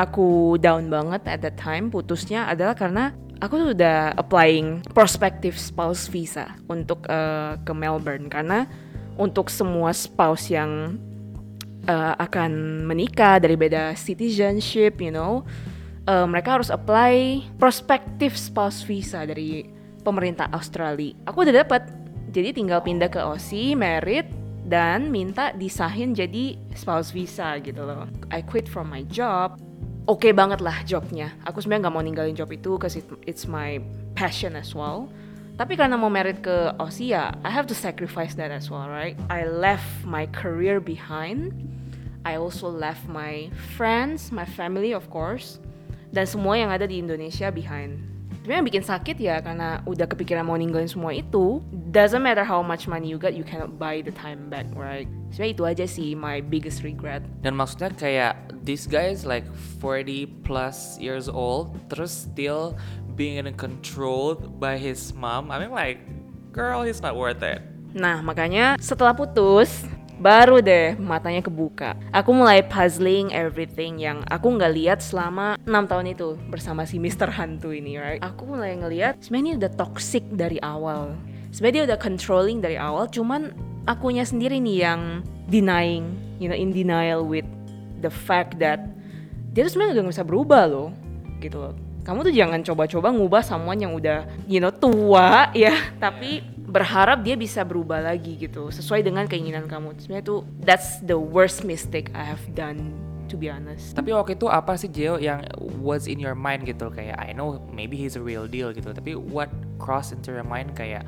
aku 0.00 0.56
down 0.56 0.88
banget 0.88 1.20
at 1.28 1.44
that 1.44 1.60
time 1.60 1.92
putusnya 1.92 2.48
adalah 2.48 2.72
karena 2.72 3.12
aku 3.40 3.54
tuh 3.56 3.68
udah 3.72 4.14
applying 4.20 4.84
prospective 4.92 5.56
spouse 5.56 6.06
visa 6.06 6.52
untuk 6.68 7.08
eh, 7.08 7.56
ke 7.64 7.72
Melbourne 7.72 8.28
karena 8.28 8.68
untuk 9.16 9.48
semua 9.48 9.92
spouse 9.96 10.52
yang 10.52 11.00
eh, 11.88 12.14
akan 12.20 12.84
menikah 12.84 13.40
dari 13.40 13.56
beda 13.56 13.96
citizenship, 13.96 15.00
you 15.00 15.12
know, 15.12 15.42
eh, 16.04 16.26
mereka 16.28 16.60
harus 16.60 16.68
apply 16.68 17.44
prospective 17.56 18.36
spouse 18.36 18.84
visa 18.84 19.24
dari 19.24 19.64
pemerintah 20.04 20.48
Australia. 20.52 21.16
Aku 21.28 21.44
udah 21.44 21.64
dapat, 21.64 21.88
jadi 22.32 22.56
tinggal 22.56 22.80
pindah 22.80 23.08
ke 23.12 23.20
Aussie, 23.20 23.76
merit, 23.76 24.28
dan 24.64 25.10
minta 25.10 25.50
disahin 25.56 26.14
jadi 26.14 26.56
spouse 26.78 27.10
visa 27.10 27.58
gitu 27.60 27.82
loh. 27.82 28.06
I 28.30 28.40
quit 28.44 28.70
from 28.70 28.88
my 28.88 29.02
job. 29.10 29.69
Oke 30.08 30.32
banget 30.32 30.64
lah 30.64 30.80
jobnya. 30.88 31.36
Aku 31.44 31.60
sebenarnya 31.60 31.88
nggak 31.88 31.94
mau 31.94 32.04
ninggalin 32.04 32.36
job 32.36 32.48
itu 32.50 32.80
cause 32.80 32.96
it, 32.96 33.04
it's 33.28 33.44
my 33.44 33.80
passion 34.16 34.56
as 34.56 34.72
well. 34.72 35.08
Tapi 35.60 35.76
karena 35.76 36.00
mau 36.00 36.08
merit 36.08 36.40
ke 36.40 36.72
Aussie 36.80 37.12
ya, 37.12 37.36
I 37.44 37.52
have 37.52 37.68
to 37.68 37.76
sacrifice 37.76 38.32
that 38.40 38.48
as 38.48 38.72
well, 38.72 38.88
right? 38.88 39.12
I 39.28 39.44
left 39.44 40.08
my 40.08 40.24
career 40.32 40.80
behind. 40.80 41.52
I 42.24 42.40
also 42.40 42.72
left 42.72 43.04
my 43.08 43.52
friends, 43.76 44.32
my 44.32 44.48
family 44.48 44.96
of 44.96 45.12
course, 45.12 45.60
dan 46.12 46.24
semua 46.24 46.56
yang 46.56 46.72
ada 46.72 46.88
di 46.88 47.00
Indonesia 47.00 47.52
behind. 47.52 48.09
Sebenarnya 48.40 48.64
yang 48.64 48.68
bikin 48.72 48.84
sakit 48.88 49.16
ya 49.20 49.36
karena 49.44 49.84
udah 49.84 50.08
kepikiran 50.08 50.48
mau 50.48 50.56
ninggalin 50.56 50.88
semua 50.88 51.12
itu. 51.12 51.60
Doesn't 51.92 52.24
matter 52.24 52.40
how 52.40 52.64
much 52.64 52.88
money 52.88 53.12
you 53.12 53.20
got, 53.20 53.36
you 53.36 53.44
cannot 53.44 53.76
buy 53.76 54.00
the 54.00 54.16
time 54.16 54.48
back, 54.48 54.64
right? 54.72 55.04
Sebenarnya 55.28 55.52
itu 55.52 55.62
aja 55.68 55.84
sih 55.84 56.16
my 56.16 56.40
biggest 56.40 56.80
regret. 56.80 57.20
Dan 57.44 57.52
maksudnya 57.52 57.92
kayak 57.92 58.56
this 58.64 58.88
guy 58.88 59.12
is 59.12 59.28
like 59.28 59.44
40 59.84 60.24
plus 60.40 60.96
years 60.96 61.28
old, 61.28 61.76
terus 61.92 62.08
still 62.32 62.80
being 63.12 63.44
controlled 63.60 64.56
by 64.56 64.80
his 64.80 65.12
mom. 65.12 65.52
I 65.52 65.60
mean 65.60 65.76
like, 65.76 66.00
girl, 66.56 66.80
he's 66.80 67.04
not 67.04 67.20
worth 67.20 67.44
it. 67.44 67.60
Nah, 67.92 68.24
makanya 68.24 68.80
setelah 68.80 69.12
putus, 69.12 69.84
baru 70.20 70.60
deh 70.60 70.94
matanya 71.00 71.40
kebuka. 71.40 71.96
Aku 72.12 72.36
mulai 72.36 72.60
puzzling 72.60 73.32
everything 73.32 73.96
yang 73.96 74.20
aku 74.28 74.52
nggak 74.52 74.76
lihat 74.76 74.98
selama 75.00 75.56
6 75.64 75.90
tahun 75.90 76.06
itu 76.12 76.36
bersama 76.52 76.84
si 76.84 77.00
Mr. 77.00 77.32
Hantu 77.32 77.72
ini, 77.72 77.96
right? 77.96 78.20
Aku 78.20 78.44
mulai 78.44 78.76
ngelihat 78.76 79.16
sebenarnya 79.24 79.42
ini 79.42 79.52
udah 79.64 79.72
toxic 79.80 80.22
dari 80.36 80.60
awal. 80.60 81.16
Sebenarnya 81.50 81.74
dia 81.74 81.84
udah 81.90 81.98
controlling 81.98 82.60
dari 82.60 82.76
awal, 82.76 83.08
cuman 83.08 83.50
akunya 83.88 84.22
sendiri 84.22 84.60
nih 84.60 84.86
yang 84.86 85.24
denying, 85.48 86.14
you 86.38 86.46
know, 86.46 86.54
in 86.54 86.70
denial 86.70 87.26
with 87.26 87.48
the 88.04 88.12
fact 88.12 88.60
that 88.60 88.78
dia 89.50 89.66
tuh 89.66 89.74
sebenarnya 89.74 89.98
udah 89.98 90.02
gak 90.06 90.14
bisa 90.14 90.26
berubah 90.28 90.62
loh, 90.70 90.88
gitu 91.42 91.58
loh. 91.58 91.74
Kamu 92.10 92.26
tuh 92.26 92.34
jangan 92.34 92.58
coba-coba 92.66 93.14
ngubah 93.14 93.42
someone 93.46 93.78
yang 93.78 93.94
udah, 93.94 94.26
you 94.50 94.58
know, 94.58 94.74
tua 94.74 95.46
ya, 95.54 95.94
tapi 96.02 96.42
berharap 96.42 97.22
dia 97.22 97.38
bisa 97.38 97.62
berubah 97.62 98.02
lagi 98.02 98.34
gitu 98.34 98.66
sesuai 98.74 99.06
dengan 99.06 99.30
keinginan 99.30 99.70
kamu. 99.70 99.94
Sebenarnya 99.94 100.26
tuh 100.26 100.42
that's 100.66 100.98
the 101.06 101.14
worst 101.14 101.62
mistake 101.62 102.10
I 102.10 102.26
have 102.26 102.42
done 102.58 102.98
to 103.30 103.38
be 103.38 103.46
honest. 103.46 103.94
Tapi 103.94 104.10
waktu 104.10 104.34
itu 104.34 104.50
apa 104.50 104.74
sih 104.74 104.90
Jeo 104.90 105.22
yang 105.22 105.46
was 105.78 106.10
in 106.10 106.18
your 106.18 106.34
mind 106.34 106.66
gitu? 106.66 106.90
Kayak 106.90 107.14
I 107.14 107.30
know 107.30 107.62
maybe 107.70 107.94
he's 107.94 108.18
a 108.18 108.22
real 108.22 108.50
deal 108.50 108.74
gitu. 108.74 108.90
Tapi 108.90 109.14
what 109.14 109.46
cross 109.78 110.10
into 110.10 110.34
your 110.34 110.42
mind 110.42 110.74
kayak 110.74 111.06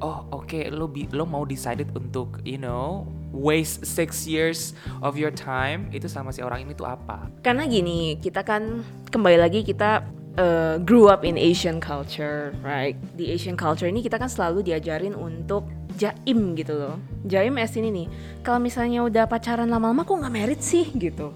oh 0.00 0.24
oke 0.32 0.56
lo 0.72 0.88
bi 0.88 1.04
lo 1.12 1.28
mau 1.28 1.44
decided 1.44 1.92
untuk 1.92 2.40
you 2.48 2.56
know 2.56 3.04
waste 3.36 3.84
six 3.84 4.24
years 4.24 4.72
of 5.04 5.20
your 5.20 5.28
time? 5.28 5.92
Itu 5.92 6.08
sama 6.08 6.32
si 6.32 6.40
orang 6.40 6.64
ini 6.64 6.72
tuh 6.72 6.88
apa? 6.88 7.28
karena 7.44 7.68
gini 7.68 8.16
kita 8.16 8.44
kan 8.44 8.80
kembali 9.08 9.40
lagi 9.40 9.64
kita 9.64 10.17
uh, 10.38 10.78
grew 10.86 11.10
up 11.10 11.26
in 11.26 11.34
Asian 11.34 11.82
culture 11.82 12.54
right 12.62 12.94
di 13.18 13.34
Asian 13.34 13.58
culture 13.58 13.90
ini 13.90 14.00
kita 14.00 14.16
kan 14.16 14.30
selalu 14.30 14.62
diajarin 14.62 15.12
untuk 15.18 15.66
jaim 15.98 16.54
gitu 16.54 16.78
loh 16.78 16.96
jaim 17.26 17.58
as 17.58 17.74
ini 17.74 17.90
nih 17.90 18.06
kalau 18.46 18.62
misalnya 18.62 19.02
udah 19.02 19.26
pacaran 19.26 19.66
lama-lama 19.66 20.06
kok 20.06 20.14
nggak 20.14 20.34
merit 20.34 20.60
sih 20.62 20.86
gitu 20.94 21.34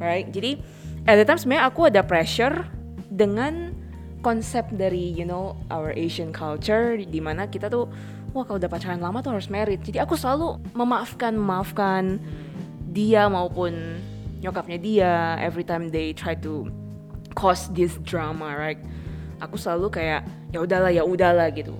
right? 0.00 0.28
Jadi 0.32 0.60
at 1.08 1.16
the 1.16 1.24
time 1.24 1.40
sebenarnya 1.40 1.64
aku 1.68 1.80
ada 1.88 2.02
pressure 2.04 2.66
dengan 3.12 3.72
konsep 4.20 4.66
dari 4.74 5.14
you 5.14 5.24
know 5.24 5.54
our 5.70 5.94
Asian 5.94 6.34
culture 6.34 6.98
di 6.98 7.20
mana 7.22 7.46
kita 7.46 7.70
tuh 7.70 7.86
wah 8.34 8.44
kalau 8.44 8.60
udah 8.60 8.70
pacaran 8.70 9.00
lama 9.00 9.22
tuh 9.24 9.36
harus 9.36 9.48
merit. 9.48 9.80
Jadi 9.84 10.02
aku 10.02 10.18
selalu 10.18 10.60
memaafkan 10.76 11.32
memaafkan 11.36 12.20
dia 12.92 13.28
maupun 13.28 14.00
nyokapnya 14.40 14.78
dia 14.80 15.12
every 15.40 15.64
time 15.64 15.88
they 15.88 16.12
try 16.12 16.36
to 16.36 16.68
cause 17.36 17.68
this 17.76 18.00
drama, 18.02 18.56
right? 18.56 18.80
Aku 19.38 19.60
selalu 19.60 19.92
kayak 19.92 20.24
ya 20.50 20.64
udahlah 20.64 20.90
ya 20.90 21.04
udahlah 21.04 21.52
gitu. 21.52 21.76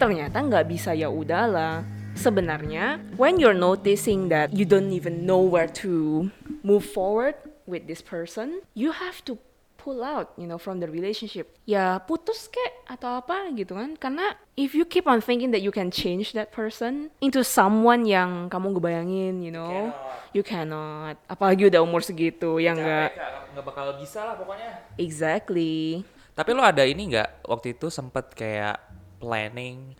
Ternyata 0.00 0.40
nggak 0.40 0.66
bisa 0.66 0.96
ya 0.96 1.12
udahlah. 1.12 1.84
Sebenarnya 2.16 2.96
when 3.20 3.36
you're 3.36 3.54
noticing 3.54 4.32
that 4.32 4.48
you 4.56 4.64
don't 4.64 4.88
even 4.88 5.28
know 5.28 5.44
where 5.44 5.68
to 5.84 6.26
move 6.64 6.82
forward 6.82 7.36
with 7.68 7.84
this 7.84 8.00
person, 8.00 8.64
you 8.72 8.96
have 8.96 9.20
to 9.28 9.36
pull 9.86 10.02
out, 10.02 10.34
you 10.34 10.50
know, 10.50 10.58
from 10.58 10.82
the 10.82 10.90
relationship. 10.90 11.54
Ya 11.62 12.02
putus 12.02 12.50
kek 12.50 12.82
atau 12.90 13.22
apa 13.22 13.54
gitu 13.54 13.78
kan? 13.78 13.94
Karena 13.94 14.34
if 14.58 14.74
you 14.74 14.82
keep 14.82 15.06
on 15.06 15.22
thinking 15.22 15.54
that 15.54 15.62
you 15.62 15.70
can 15.70 15.94
change 15.94 16.34
that 16.34 16.50
person 16.50 17.14
into 17.22 17.46
someone 17.46 18.02
yang 18.02 18.50
kamu 18.50 18.74
ngebayangin, 18.74 19.46
you 19.46 19.54
know, 19.54 19.94
you 20.34 20.42
cannot. 20.42 21.14
Apalagi 21.30 21.70
udah 21.70 21.86
umur 21.86 22.02
segitu, 22.02 22.58
ya 22.58 22.74
enggak. 22.74 23.14
nggak 23.54 23.62
bakal 23.62 23.94
bisa 24.02 24.26
lah 24.26 24.34
pokoknya. 24.34 24.90
Exactly. 24.98 26.02
Tapi 26.34 26.50
lo 26.50 26.66
ada 26.66 26.82
ini 26.82 27.14
nggak 27.14 27.46
waktu 27.46 27.78
itu 27.78 27.86
sempet 27.86 28.34
kayak 28.34 28.82
planning 29.22 29.94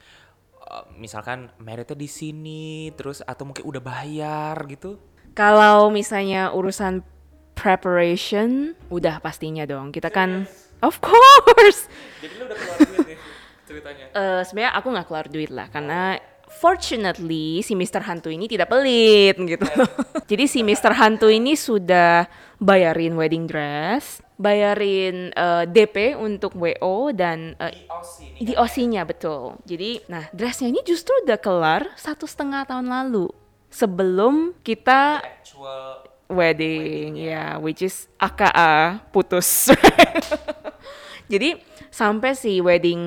uh, 0.66 0.84
misalkan 0.98 1.48
meritnya 1.62 1.94
di 1.94 2.10
sini 2.10 2.90
terus 2.98 3.22
atau 3.22 3.46
mungkin 3.46 3.62
udah 3.62 3.80
bayar 3.80 4.58
gitu? 4.66 4.98
Kalau 5.36 5.92
misalnya 5.92 6.50
urusan 6.50 7.04
preparation, 7.66 8.78
udah 8.94 9.18
pastinya 9.18 9.66
dong. 9.66 9.90
Kita 9.90 10.06
kan, 10.06 10.46
of 10.86 11.02
course. 11.02 11.90
Jadi 12.22 12.34
lo 12.38 12.46
udah 12.46 12.58
keluar 12.62 12.78
duit 12.86 13.06
nih 13.10 13.18
ceritanya. 13.66 14.06
Eh, 14.14 14.40
sebenarnya 14.46 14.72
aku 14.78 14.86
nggak 14.94 15.06
keluar 15.10 15.26
duit 15.26 15.50
lah 15.50 15.66
karena 15.66 16.14
fortunately 16.46 17.58
si 17.66 17.74
Mr. 17.74 18.06
Hantu 18.06 18.30
ini 18.30 18.46
tidak 18.46 18.70
pelit 18.70 19.34
gitu. 19.34 19.66
Jadi 20.30 20.44
si 20.46 20.62
Mr. 20.62 20.94
Hantu 20.94 21.26
ini 21.26 21.58
sudah 21.58 22.30
bayarin 22.62 23.18
wedding 23.18 23.50
dress, 23.50 24.22
bayarin 24.38 25.34
eh, 25.34 25.64
DP 25.66 26.14
untuk 26.14 26.54
WO 26.54 27.10
dan 27.10 27.58
eh, 27.58 27.74
di 28.38 28.54
OC-nya 28.54 29.02
betul. 29.02 29.58
Jadi, 29.66 30.06
nah 30.06 30.30
dressnya 30.30 30.70
ini 30.70 30.86
justru 30.86 31.10
udah 31.26 31.42
kelar 31.42 31.90
satu 31.98 32.30
setengah 32.30 32.62
tahun 32.62 32.86
lalu 32.86 33.26
sebelum 33.66 34.54
kita 34.62 35.18
Actual 35.26 36.05
wedding, 36.26 37.18
ya, 37.18 37.58
which 37.62 37.82
is 37.82 38.10
AKA 38.18 39.02
putus. 39.14 39.70
Jadi 41.32 41.58
sampai 41.90 42.38
si 42.38 42.62
wedding 42.62 43.02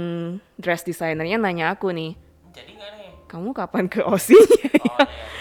dress 0.60 0.84
designernya 0.84 1.40
nanya 1.40 1.72
aku 1.72 1.94
nih, 1.96 2.20
jadi 2.52 2.76
nih? 2.76 3.16
kamu 3.32 3.56
kapan 3.56 3.88
ke 3.88 4.04
OSI-nya 4.04 4.76
ya? 4.92 4.98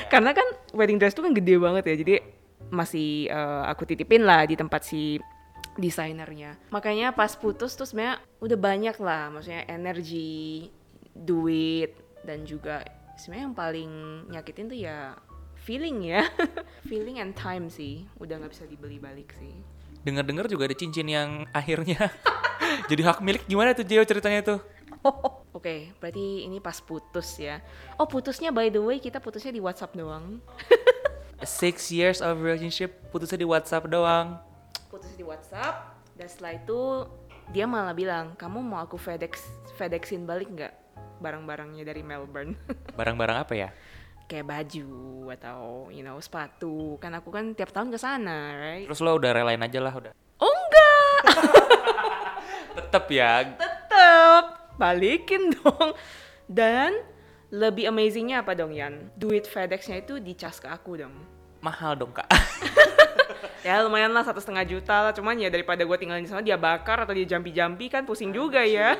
Karena 0.07 0.31
kan 0.31 0.47
wedding 0.71 0.95
dress 0.95 1.19
itu 1.19 1.27
kan 1.27 1.35
gede 1.35 1.59
banget 1.59 1.91
ya, 1.91 1.95
jadi 1.99 2.15
masih 2.71 3.27
eh, 3.27 3.63
aku 3.67 3.83
titipin 3.83 4.23
lah 4.23 4.47
di 4.47 4.55
tempat 4.55 4.87
si 4.87 5.19
desainernya. 5.75 6.55
Makanya 6.71 7.11
pas 7.19 7.35
putus 7.35 7.75
tuh 7.75 7.83
sebenarnya 7.83 8.23
udah 8.39 8.59
banyak 8.63 8.97
lah, 9.03 9.35
maksudnya 9.35 9.67
energi, 9.67 10.71
duit, 11.11 11.99
dan 12.23 12.47
juga 12.47 12.87
sebenarnya 13.19 13.45
yang 13.51 13.57
paling 13.59 13.91
nyakitin 14.31 14.71
tuh 14.71 14.79
ya 14.79 15.19
feeling 15.69 16.01
ya, 16.01 16.25
feeling 16.89 17.21
and 17.21 17.37
time 17.37 17.69
sih, 17.69 18.09
udah 18.17 18.41
nggak 18.41 18.57
bisa 18.57 18.65
dibeli 18.65 18.97
balik 18.97 19.37
sih. 19.37 19.53
Dengar-dengar 20.01 20.49
juga 20.49 20.65
ada 20.65 20.73
cincin 20.73 21.05
yang 21.05 21.45
akhirnya 21.53 22.09
jadi 22.91 23.13
hak 23.13 23.21
milik 23.21 23.45
gimana 23.45 23.77
tuh 23.77 23.85
Jeo 23.85 24.01
ceritanya 24.01 24.41
tuh? 24.41 24.61
Oke, 25.59 25.93
berarti 26.01 26.49
ini 26.49 26.57
pas 26.65 26.81
putus 26.81 27.37
ya. 27.37 27.61
Oh 28.01 28.09
putusnya 28.09 28.49
by 28.49 28.73
the 28.73 28.81
way 28.81 28.97
kita 28.97 29.21
putusnya 29.21 29.53
di 29.53 29.61
WhatsApp 29.61 29.93
doang. 29.93 30.41
Six 31.45 31.93
years 31.93 32.25
of 32.25 32.41
relationship 32.41 32.97
putusnya 33.13 33.45
di 33.45 33.49
WhatsApp 33.49 33.85
doang. 33.93 34.41
putus 34.89 35.13
di 35.21 35.25
WhatsApp 35.27 36.01
dan 36.17 36.33
setelah 36.33 36.57
itu 36.57 36.81
dia 37.53 37.69
malah 37.69 37.93
bilang 37.93 38.33
kamu 38.41 38.65
mau 38.65 38.81
aku 38.81 38.97
FedEx 38.97 39.45
FedExin 39.77 40.25
balik 40.25 40.49
nggak 40.49 40.73
barang-barangnya 41.21 41.85
dari 41.85 42.01
Melbourne 42.01 42.57
Barang-barang 42.97 43.37
apa 43.37 43.53
ya? 43.53 43.69
Kayak 44.29 44.45
baju 44.47 44.93
atau 45.33 45.89
you 45.89 46.05
know 46.05 46.21
sepatu. 46.21 47.01
Kan 47.01 47.17
aku 47.17 47.33
kan 47.33 47.57
tiap 47.57 47.73
tahun 47.73 47.89
ke 47.89 47.99
sana 47.99 48.55
right? 48.55 48.85
Terus 48.85 49.01
lo 49.01 49.17
udah 49.17 49.33
relain 49.33 49.65
aja 49.65 49.81
lah 49.81 49.93
udah. 49.97 50.13
oh 50.39 50.53
enggak. 50.53 51.21
Tetep 52.79 53.05
ya. 53.11 53.57
tetep. 53.59 54.45
Balikin 54.79 55.51
dong. 55.59 55.97
Dan 56.47 56.95
lebih 57.49 57.89
amazingnya 57.91 58.45
apa 58.45 58.55
dong 58.55 58.71
Yan? 58.77 59.11
Duit 59.17 59.49
FedExnya 59.49 60.05
itu 60.05 60.21
dicas 60.23 60.61
ke 60.63 60.69
aku 60.69 61.01
dong. 61.01 61.17
Mahal 61.65 61.99
dong 61.99 62.15
kak. 62.15 62.29
ya 63.67 63.83
lumayan 63.83 64.15
lah 64.15 64.23
satu 64.23 64.39
setengah 64.39 64.63
juta 64.69 65.11
lah. 65.11 65.13
Cuman 65.17 65.35
ya 65.41 65.51
daripada 65.51 65.83
gue 65.83 65.97
tinggalin 65.99 66.23
di 66.23 66.31
sana 66.31 66.45
dia 66.45 66.55
bakar 66.55 67.03
atau 67.03 67.17
dia 67.17 67.27
jampi-jampi 67.27 67.91
kan 67.91 68.07
pusing 68.07 68.31
juga 68.31 68.63
ya. 68.63 68.95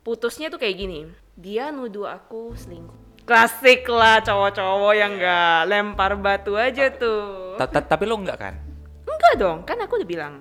Putusnya 0.00 0.48
tuh 0.48 0.58
kayak 0.58 0.76
gini. 0.80 1.00
Dia 1.36 1.68
nuduh 1.68 2.08
aku 2.08 2.56
selingkuh 2.56 3.01
klasik 3.22 3.86
lah 3.86 4.18
cowok-cowok 4.20 4.92
yang 4.92 5.12
nggak 5.14 5.58
lempar 5.66 6.12
batu 6.16 6.58
aja 6.58 6.90
tuh. 6.90 7.54
Ta- 7.56 7.70
ta- 7.70 7.86
Tapi 7.86 8.04
lo 8.04 8.18
enggak 8.18 8.38
kan? 8.38 8.54
enggak 9.02 9.34
dong 9.38 9.58
kan 9.62 9.78
aku 9.78 10.02
udah 10.02 10.08
bilang 10.08 10.34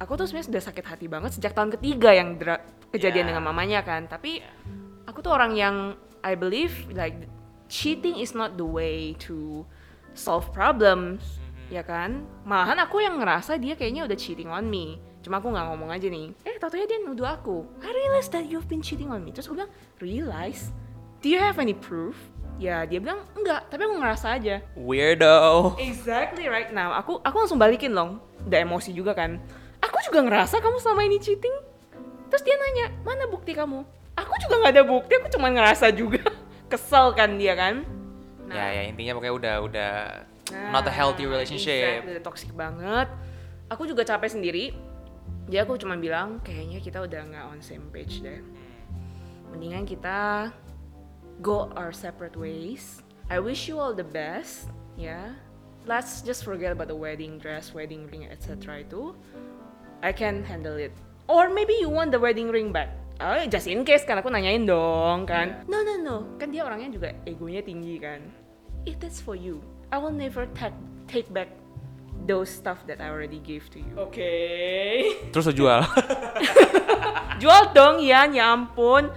aku 0.00 0.16
tuh 0.16 0.24
sebenarnya 0.24 0.48
sudah 0.48 0.62
sakit 0.64 0.84
hati 0.86 1.06
banget 1.06 1.36
sejak 1.36 1.52
tahun 1.52 1.76
ketiga 1.76 2.10
yang 2.10 2.40
kejadian 2.90 3.24
Yeah. 3.24 3.30
dengan 3.36 3.44
mamanya 3.44 3.84
kan. 3.84 4.08
Tapi 4.08 4.40
aku 5.04 5.20
tuh 5.20 5.34
orang 5.34 5.52
yang 5.52 5.76
I 6.24 6.32
believe 6.32 6.88
like 6.90 7.28
cheating 7.68 8.16
is 8.16 8.32
not 8.32 8.56
the 8.56 8.64
way 8.64 9.12
to 9.28 9.62
solve 10.16 10.48
problems 10.50 11.36
ya 11.68 11.84
kan? 11.84 12.24
Malahan 12.42 12.80
aku 12.80 13.04
yang 13.04 13.20
ngerasa 13.20 13.60
dia 13.60 13.76
kayaknya 13.76 14.08
udah 14.08 14.16
cheating 14.16 14.48
on 14.48 14.64
me. 14.64 14.96
Cuma 15.20 15.40
aku 15.40 15.52
nggak 15.52 15.66
ngomong 15.72 15.90
aja 15.92 16.08
nih 16.08 16.32
eh 16.44 16.56
tau 16.56 16.72
dia 16.72 16.84
nuduh 17.00 17.28
aku. 17.28 17.64
I 17.84 17.88
realize 17.88 18.28
that 18.32 18.48
you've 18.48 18.68
been 18.68 18.80
cheating 18.80 19.12
on 19.12 19.20
me? 19.20 19.32
Terus 19.32 19.48
aku 19.48 19.60
bilang 19.60 19.72
realize 20.00 20.72
do 21.24 21.32
you 21.32 21.40
have 21.40 21.56
any 21.56 21.72
proof 21.72 22.12
ya 22.60 22.84
dia 22.84 23.00
bilang 23.00 23.24
enggak 23.32 23.64
tapi 23.72 23.80
aku 23.88 23.96
ngerasa 23.96 24.36
aja 24.36 24.60
Weirdo. 24.76 25.74
Exactly 25.80 26.46
right 26.46 26.70
now. 26.70 26.92
Aku 27.00 27.18
aku 27.24 27.36
langsung 27.40 27.56
balikin 27.58 27.96
loh. 27.96 28.20
Udah 28.44 28.60
emosi 28.60 28.92
juga 28.92 29.16
kan. 29.16 29.40
Aku 29.80 29.96
juga 30.04 30.20
ngerasa 30.22 30.60
kamu 30.60 30.76
selama 30.78 31.02
ini 31.08 31.18
cheating. 31.18 31.56
Terus 32.28 32.42
dia 32.44 32.56
nanya, 32.60 32.86
mana 33.02 33.24
bukti 33.26 33.56
kamu? 33.56 33.82
Aku 34.14 34.32
juga 34.44 34.54
nggak 34.60 34.72
ada 34.76 34.84
bukti. 34.84 35.12
Aku 35.18 35.28
cuma 35.32 35.48
ngerasa 35.50 35.90
juga. 35.90 36.22
Kesel 36.70 37.16
kan 37.16 37.40
dia 37.40 37.56
kan. 37.56 37.82
Ya 38.52 38.70
ya 38.70 38.82
intinya 38.86 39.16
pokoknya 39.16 39.34
udah 39.34 39.54
udah 39.64 39.92
Nah, 40.52 40.76
not 40.76 40.84
a 40.84 40.92
healthy 40.92 41.24
relationship. 41.24 42.04
Exactly, 42.04 42.12
udah 42.20 42.24
toxic 42.24 42.50
banget. 42.52 43.08
Aku 43.72 43.88
juga 43.88 44.04
capek 44.04 44.28
sendiri. 44.28 44.76
Jadi 45.48 45.56
aku 45.56 45.80
cuma 45.80 45.96
bilang, 45.96 46.40
kayaknya 46.44 46.84
kita 46.84 47.00
udah 47.00 47.20
nggak 47.24 47.44
on 47.48 47.60
same 47.64 47.88
page 47.88 48.20
deh. 48.20 48.44
Mendingan 49.48 49.88
kita 49.88 50.52
go 51.42 51.72
our 51.74 51.92
separate 51.92 52.36
ways. 52.36 53.02
I 53.30 53.40
wish 53.40 53.68
you 53.68 53.80
all 53.80 53.94
the 53.94 54.04
best, 54.04 54.68
ya. 54.94 55.32
Let's 55.86 56.20
just 56.20 56.44
forget 56.44 56.72
about 56.72 56.88
the 56.88 56.96
wedding 56.96 57.38
dress, 57.38 57.72
wedding 57.72 58.08
ring, 58.08 58.28
etc. 58.28 58.84
itu. 58.84 59.16
I 60.04 60.12
can 60.12 60.44
handle 60.44 60.76
it. 60.76 60.92
Or 61.28 61.48
maybe 61.48 61.76
you 61.80 61.88
want 61.88 62.12
the 62.12 62.20
wedding 62.20 62.52
ring 62.52 62.72
back. 62.72 62.92
Oh, 63.20 63.38
just 63.46 63.70
in 63.70 63.86
case 63.86 64.02
kan 64.04 64.18
aku 64.18 64.28
nanyain 64.28 64.66
dong 64.66 65.24
kan. 65.24 65.64
No 65.70 65.80
no 65.86 65.94
no, 65.96 66.16
kan 66.36 66.50
dia 66.50 66.66
orangnya 66.66 66.98
juga 66.98 67.08
egonya 67.24 67.62
tinggi 67.62 67.96
kan. 68.02 68.20
If 68.84 69.00
that's 69.00 69.22
for 69.22 69.38
you, 69.38 69.64
I 69.88 69.96
will 70.02 70.12
never 70.12 70.44
take 70.52 70.76
take 71.06 71.30
back 71.32 71.48
those 72.26 72.50
stuff 72.50 72.82
that 72.90 73.00
I 73.00 73.08
already 73.08 73.38
gave 73.38 73.70
to 73.72 73.78
you. 73.78 73.94
Oke. 73.96 74.34
Terus 75.30 75.46
lo 75.48 75.54
jual. 75.54 75.80
Jual 77.42 77.62
dong 77.76 78.02
ya, 78.02 78.26
ya 78.28 78.52
ampun. 78.52 79.12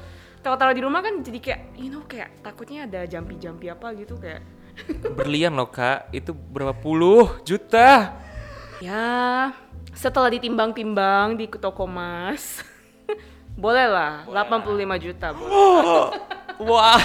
Kalau 0.48 0.56
taruh 0.56 0.72
di 0.72 0.80
rumah 0.80 1.04
kan 1.04 1.20
jadi 1.20 1.44
kayak, 1.44 1.62
you 1.76 1.92
know, 1.92 2.08
kayak 2.08 2.32
takutnya 2.40 2.88
ada 2.88 3.04
jampi-jampi 3.04 3.68
apa 3.68 3.92
gitu 4.00 4.16
kayak. 4.16 4.40
Berlian 5.12 5.52
loh 5.52 5.68
kak, 5.68 6.08
itu 6.16 6.32
berapa 6.32 6.72
puluh 6.72 7.44
juta. 7.44 8.16
Ya, 8.80 9.52
setelah 9.92 10.32
ditimbang-timbang 10.32 11.36
di 11.36 11.52
toko 11.52 11.84
emas, 11.84 12.64
boleh 13.60 13.92
lah, 13.92 14.24
85 14.24 15.04
juta. 15.04 15.36
Boleh. 15.36 16.16
Wah. 16.72 17.04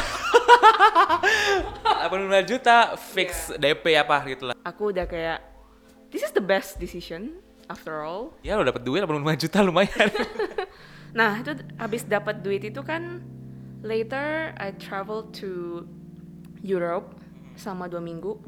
85 2.15 2.47
juta 2.47 2.95
fix 2.95 3.51
DP 3.59 3.99
apa 3.99 4.23
gitu 4.31 4.55
lah. 4.55 4.57
Aku 4.63 4.95
udah 4.95 5.03
kayak, 5.11 5.43
this 6.15 6.23
is 6.23 6.31
the 6.31 6.39
best 6.39 6.79
decision 6.79 7.43
after 7.67 8.07
all. 8.07 8.39
Ya 8.47 8.55
lo 8.55 8.63
dapet 8.63 8.87
duit 8.87 9.03
85 9.03 9.43
juta 9.51 9.59
lumayan. 9.67 10.15
Nah, 11.13 11.45
itu 11.45 11.53
habis 11.77 12.09
dapat 12.09 12.41
duit 12.41 12.65
itu 12.65 12.81
kan 12.81 13.21
later 13.85 14.57
I 14.57 14.73
travel 14.81 15.29
to 15.37 15.85
Europe 16.65 17.21
sama 17.57 17.89
dua 17.89 18.01
minggu. 18.01 18.41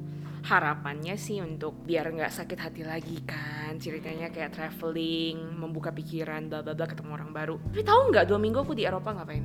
Harapannya 0.45 1.17
sih 1.17 1.41
untuk 1.41 1.89
biar 1.89 2.13
nggak 2.13 2.33
sakit 2.33 2.59
hati 2.61 2.83
lagi 2.85 3.21
kan. 3.25 3.81
Ceritanya 3.81 4.29
kayak 4.29 4.53
traveling, 4.53 5.57
membuka 5.57 5.89
pikiran, 5.89 6.53
bla 6.53 6.61
bla 6.61 6.77
bla 6.77 6.85
ketemu 6.85 7.11
orang 7.17 7.33
baru. 7.33 7.57
Tapi 7.73 7.85
tahu 7.85 8.01
nggak 8.13 8.27
dua 8.29 8.39
minggu 8.41 8.61
aku 8.61 8.77
di 8.77 8.85
Eropa 8.85 9.17
ngapain? 9.17 9.45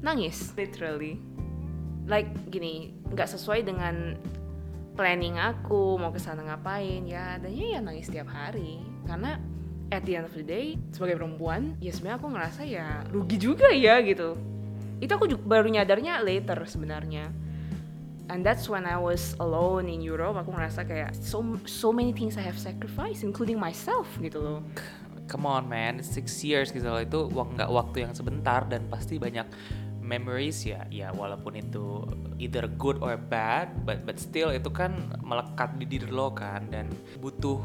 Nangis, 0.00 0.56
literally. 0.56 1.20
Like 2.08 2.32
gini, 2.48 2.96
nggak 3.12 3.28
sesuai 3.28 3.64
dengan 3.68 4.16
planning 4.92 5.40
aku 5.40 5.96
mau 5.96 6.12
ke 6.12 6.20
sana 6.20 6.44
ngapain 6.44 7.08
ya 7.08 7.40
adanya 7.40 7.64
ya 7.76 7.80
nangis 7.80 8.12
tiap 8.12 8.28
hari 8.28 8.84
karena 9.08 9.40
at 9.92 10.08
the 10.08 10.16
end 10.16 10.24
of 10.24 10.32
the 10.32 10.40
day 10.40 10.80
sebagai 10.88 11.20
perempuan 11.20 11.76
ya 11.84 11.92
sebenarnya 11.92 12.18
aku 12.24 12.28
ngerasa 12.32 12.60
ya 12.64 13.04
rugi 13.12 13.36
juga 13.36 13.68
ya 13.68 14.00
gitu. 14.00 14.40
Itu 15.04 15.12
aku 15.12 15.28
juga 15.28 15.44
baru 15.44 15.68
nyadarnya 15.68 16.24
later 16.24 16.64
sebenarnya. 16.64 17.28
And 18.32 18.40
that's 18.40 18.64
when 18.72 18.88
I 18.88 18.96
was 18.96 19.36
alone 19.36 19.92
in 19.92 20.00
Europe 20.00 20.40
aku 20.40 20.56
ngerasa 20.56 20.88
kayak 20.88 21.12
so 21.12 21.44
so 21.68 21.92
many 21.92 22.16
things 22.16 22.40
I 22.40 22.44
have 22.48 22.56
sacrificed 22.56 23.20
including 23.20 23.60
myself 23.60 24.08
gitu 24.16 24.40
loh. 24.40 24.60
Come 25.28 25.44
on 25.44 25.68
man, 25.68 26.00
six 26.00 26.40
years 26.40 26.72
gitu 26.72 26.88
loh. 26.88 27.02
Itu 27.04 27.28
nggak 27.28 27.68
waktu 27.68 28.08
yang 28.08 28.16
sebentar 28.16 28.64
dan 28.64 28.88
pasti 28.88 29.20
banyak 29.20 29.44
memories 30.00 30.64
ya. 30.64 30.88
Ya 30.88 31.12
walaupun 31.12 31.60
itu 31.60 32.08
either 32.40 32.64
good 32.80 32.96
or 33.04 33.20
bad 33.20 33.84
but 33.84 34.00
but 34.08 34.16
still 34.16 34.48
itu 34.48 34.72
kan 34.72 34.96
melekat 35.20 35.76
di 35.76 35.84
diri 35.84 36.08
lo 36.08 36.32
kan. 36.32 36.64
Dan 36.72 36.88
butuh 37.20 37.60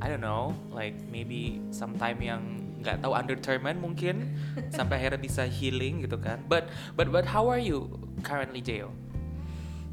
I 0.00 0.08
don't 0.08 0.24
know 0.24 0.56
like 0.72 0.96
maybe 1.12 1.60
sometime 1.70 2.18
yang 2.24 2.42
nggak 2.80 3.04
tahu 3.04 3.12
undetermined 3.12 3.78
mungkin 3.78 4.32
sampai 4.76 4.96
akhirnya 4.96 5.20
bisa 5.20 5.44
healing 5.44 6.00
gitu 6.00 6.16
kan 6.16 6.40
but 6.48 6.72
but 6.96 7.12
but 7.12 7.28
how 7.28 7.44
are 7.44 7.60
you 7.60 7.92
currently 8.24 8.64
Jeo? 8.64 8.92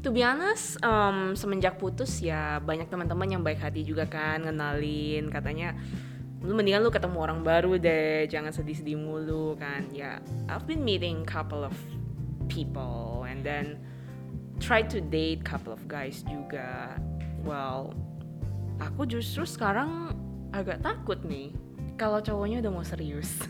To 0.06 0.14
be 0.14 0.22
honest, 0.22 0.78
um, 0.86 1.34
semenjak 1.34 1.82
putus 1.82 2.22
ya 2.22 2.62
banyak 2.62 2.86
teman-teman 2.86 3.34
yang 3.34 3.42
baik 3.42 3.58
hati 3.58 3.82
juga 3.82 4.06
kan 4.06 4.46
ngenalin 4.46 5.26
katanya 5.26 5.74
lu 6.38 6.54
mendingan 6.54 6.86
lu 6.86 6.90
ketemu 6.94 7.18
orang 7.18 7.42
baru 7.42 7.74
deh, 7.82 8.30
jangan 8.30 8.54
sedih-sedih 8.54 8.94
mulu 8.94 9.58
kan. 9.58 9.90
Ya, 9.90 10.22
I've 10.46 10.70
been 10.70 10.86
meeting 10.86 11.26
couple 11.26 11.66
of 11.66 11.74
people 12.46 13.26
and 13.26 13.42
then 13.42 13.82
try 14.62 14.86
to 14.86 15.02
date 15.02 15.42
couple 15.42 15.74
of 15.74 15.82
guys 15.90 16.22
juga. 16.30 16.94
Well, 17.42 17.90
aku 18.78 19.06
justru 19.06 19.44
sekarang 19.44 20.14
agak 20.54 20.82
takut 20.82 21.20
nih 21.26 21.54
kalau 21.98 22.22
cowoknya 22.22 22.62
udah 22.62 22.72
mau 22.72 22.86
serius. 22.86 23.42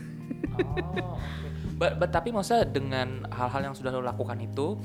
Oh, 0.59 1.17
But, 1.79 1.95
but 1.95 2.11
tapi 2.11 2.35
maksudnya 2.35 2.67
dengan 2.67 3.23
hal-hal 3.31 3.71
yang 3.71 3.75
sudah 3.77 3.95
lo 3.95 4.03
lakukan 4.03 4.35
itu, 4.43 4.75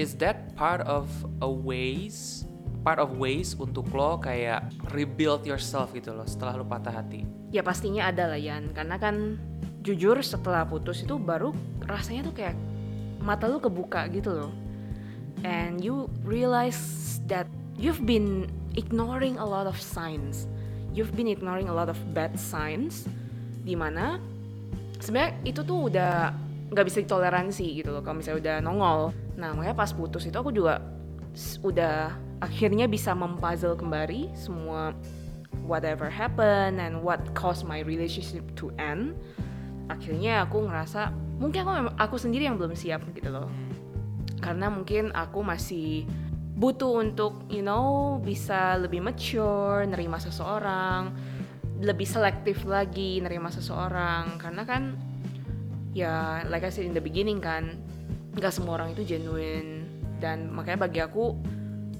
is 0.00 0.16
that 0.16 0.56
part 0.56 0.80
of 0.88 1.12
a 1.44 1.50
ways, 1.50 2.48
part 2.80 2.96
of 2.96 3.20
ways 3.20 3.52
untuk 3.52 3.92
lo 3.92 4.16
kayak 4.16 4.64
rebuild 4.96 5.44
yourself 5.44 5.92
gitu 5.92 6.16
loh 6.16 6.24
setelah 6.24 6.56
lo 6.56 6.64
patah 6.64 7.04
hati? 7.04 7.42
ya 7.52 7.60
pastinya 7.60 8.08
ada 8.08 8.32
lah 8.32 8.40
Yan 8.40 8.72
karena 8.72 8.96
kan 8.96 9.36
jujur 9.84 10.16
setelah 10.24 10.64
putus 10.64 11.04
itu 11.04 11.20
baru 11.20 11.52
rasanya 11.84 12.32
tuh 12.32 12.34
kayak 12.34 12.56
mata 13.20 13.46
lu 13.46 13.60
kebuka 13.60 14.08
gitu 14.08 14.32
loh 14.32 14.52
and 15.44 15.84
you 15.84 16.08
realize 16.24 17.20
that 17.28 17.44
you've 17.76 18.02
been 18.08 18.48
ignoring 18.76 19.36
a 19.38 19.46
lot 19.46 19.68
of 19.68 19.76
signs. 19.76 20.48
You've 20.92 21.16
been 21.16 21.28
ignoring 21.28 21.68
a 21.68 21.74
lot 21.74 21.88
of 21.88 21.96
bad 22.12 22.36
signs 22.36 23.08
di 23.62 23.78
mana 23.78 24.18
sebenarnya 24.98 25.38
itu 25.46 25.60
tuh 25.64 25.88
udah 25.88 26.34
nggak 26.72 26.86
bisa 26.88 26.98
ditoleransi 27.04 27.84
gitu 27.84 27.92
loh 27.92 28.00
kalau 28.00 28.20
misalnya 28.20 28.40
udah 28.40 28.56
nongol. 28.64 29.00
Nah 29.36 29.52
makanya 29.52 29.76
pas 29.76 29.92
putus 29.92 30.24
itu 30.24 30.36
aku 30.36 30.52
juga 30.52 30.80
udah 31.64 32.12
akhirnya 32.44 32.84
bisa 32.90 33.16
mempuzzle 33.16 33.76
kembali 33.78 34.32
semua 34.36 34.92
whatever 35.64 36.10
happened 36.10 36.82
and 36.82 36.98
what 37.00 37.20
caused 37.32 37.64
my 37.64 37.80
relationship 37.84 38.42
to 38.58 38.72
end. 38.76 39.16
Akhirnya 39.88 40.44
aku 40.44 40.64
ngerasa 40.64 41.12
mungkin 41.40 41.64
aku 41.64 41.72
aku 41.96 42.16
sendiri 42.20 42.48
yang 42.48 42.56
belum 42.56 42.76
siap 42.76 43.04
gitu 43.12 43.28
loh. 43.32 43.48
Karena 44.42 44.68
mungkin 44.72 45.14
aku 45.14 45.40
masih 45.44 46.08
butuh 46.62 47.02
untuk 47.02 47.42
you 47.50 47.58
know 47.58 48.22
bisa 48.22 48.78
lebih 48.78 49.02
mature 49.02 49.82
nerima 49.82 50.22
seseorang 50.22 51.10
lebih 51.82 52.06
selektif 52.06 52.62
lagi 52.62 53.18
nerima 53.18 53.50
seseorang. 53.50 54.38
Karena 54.38 54.62
kan 54.62 54.94
ya 55.92 56.46
like 56.46 56.62
I 56.62 56.70
said 56.70 56.86
in 56.86 56.94
the 56.94 57.02
beginning 57.02 57.42
kan 57.42 57.76
nggak 58.38 58.54
semua 58.54 58.78
orang 58.78 58.94
itu 58.94 59.02
genuine. 59.18 59.90
Dan 60.22 60.54
makanya 60.54 60.86
bagi 60.86 61.02
aku 61.02 61.34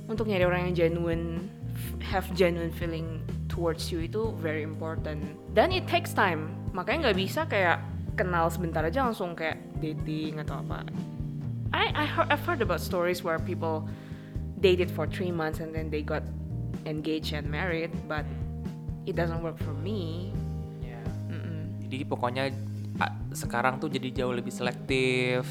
untuk 0.07 0.31
nyari 0.31 0.47
orang 0.47 0.71
yang 0.71 0.75
genuine 0.79 1.51
have 1.99 2.31
genuine 2.39 2.71
feeling 2.71 3.19
towards 3.51 3.91
you 3.91 4.07
itu 4.07 4.31
very 4.39 4.63
important. 4.63 5.19
Dan 5.51 5.75
it 5.75 5.91
takes 5.91 6.15
time. 6.15 6.55
Makanya 6.71 7.11
nggak 7.11 7.19
bisa 7.19 7.43
kayak 7.51 7.83
kenal 8.15 8.47
sebentar 8.47 8.87
aja 8.87 9.03
langsung 9.03 9.35
kayak 9.35 9.59
dating 9.83 10.39
atau 10.39 10.63
apa. 10.63 10.87
I 11.75 11.91
I 11.91 12.07
heard, 12.07 12.29
I've 12.31 12.45
heard 12.47 12.63
about 12.63 12.79
stories 12.79 13.27
where 13.27 13.43
people 13.43 13.91
dated 14.63 14.89
for 14.89 15.11
three 15.11 15.35
months 15.35 15.59
and 15.59 15.75
then 15.75 15.91
they 15.91 16.01
got 16.01 16.23
engaged 16.87 17.35
and 17.35 17.51
married 17.51 17.91
but 18.07 18.23
it 19.05 19.19
doesn't 19.19 19.43
work 19.43 19.59
for 19.59 19.75
me 19.75 20.31
Mm-mm. 21.29 21.83
Jadi 21.83 22.07
pokoknya 22.07 22.45
sekarang 23.33 23.81
tuh 23.81 23.89
jadi 23.89 24.23
jauh 24.23 24.37
lebih 24.37 24.53
selektif, 24.53 25.43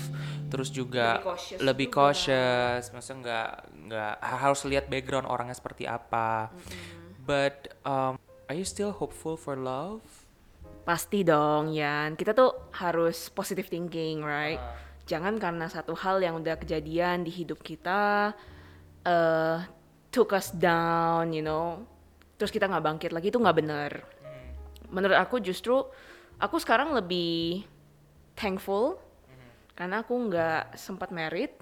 terus 0.47 0.69
juga 0.69 1.17
Lebih 1.19 1.25
cautious 1.25 1.59
lebih 1.59 1.87
juga. 1.89 1.95
cautious, 1.97 2.83
maksudnya 2.93 3.17
nggak 3.19 3.49
nggak 3.89 4.13
harus 4.21 4.61
lihat 4.69 4.85
background 4.87 5.27
orangnya 5.27 5.57
seperti 5.57 5.89
apa. 5.89 6.53
But 7.25 7.75
um, 7.83 8.21
are 8.47 8.55
you 8.55 8.63
still 8.63 8.93
hopeful 8.93 9.35
for 9.35 9.57
love? 9.57 9.99
Pasti 10.81 11.21
dong, 11.21 11.73
Yan. 11.73 12.15
Kita 12.15 12.31
tuh 12.31 12.71
harus 12.77 13.29
positive 13.29 13.67
thinking, 13.67 14.21
right? 14.21 14.61
Jangan 15.05 15.41
karena 15.41 15.67
satu 15.67 15.97
hal 15.97 16.21
yang 16.21 16.39
udah 16.39 16.55
kejadian 16.57 17.25
di 17.25 17.33
hidup 17.33 17.59
kita, 17.61 18.31
uh, 19.05 19.63
took 20.11 20.35
us 20.35 20.51
down, 20.51 21.31
you 21.31 21.41
know, 21.41 21.81
terus 22.35 22.51
kita 22.51 22.67
nggak 22.67 22.85
bangkit 22.85 23.11
lagi 23.15 23.31
itu 23.31 23.39
nggak 23.39 23.57
bener. 23.57 23.91
Menurut 24.91 25.17
aku 25.17 25.39
justru 25.39 25.79
aku 26.41 26.59
sekarang 26.59 26.91
lebih 26.91 27.63
thankful 28.35 28.99
karena 29.77 30.03
aku 30.03 30.13
nggak 30.29 30.75
sempat 30.75 31.09
merit. 31.15 31.55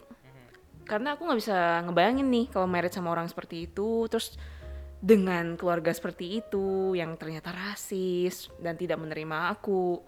Karena 0.90 1.14
aku 1.14 1.30
nggak 1.30 1.40
bisa 1.40 1.86
ngebayangin 1.86 2.26
nih 2.26 2.46
kalau 2.50 2.66
merit 2.66 2.90
sama 2.90 3.14
orang 3.14 3.30
seperti 3.30 3.70
itu. 3.70 4.10
Terus 4.10 4.34
dengan 5.00 5.56
keluarga 5.56 5.94
seperti 5.94 6.42
itu 6.42 6.98
yang 6.98 7.16
ternyata 7.16 7.56
rasis 7.56 8.52
dan 8.60 8.76
tidak 8.76 9.00
menerima 9.00 9.56
aku 9.56 10.04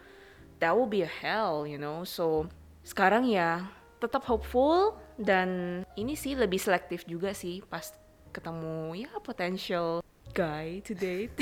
that 0.60 0.76
will 0.76 0.90
be 0.90 1.06
a 1.06 1.12
hell 1.22 1.64
you 1.64 1.78
know. 1.78 2.02
So 2.02 2.50
sekarang 2.82 3.30
ya 3.30 3.70
tetap 4.02 4.26
hopeful 4.26 4.98
dan 5.22 5.82
ini 5.94 6.18
sih 6.18 6.34
lebih 6.34 6.58
selektif 6.58 7.06
juga 7.06 7.32
sih 7.38 7.62
pas 7.62 7.94
ketemu 8.34 9.06
ya 9.06 9.12
potential 9.22 10.02
guy 10.32 10.80
to 10.82 10.96
date. 10.96 11.36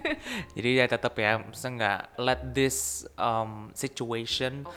Jadi 0.56 0.70
ya 0.78 0.86
tetap 0.86 1.16
ya, 1.16 1.40
maksudnya 1.40 1.72
nggak 1.80 2.00
let 2.20 2.40
this 2.52 3.08
um, 3.16 3.72
situation 3.72 4.68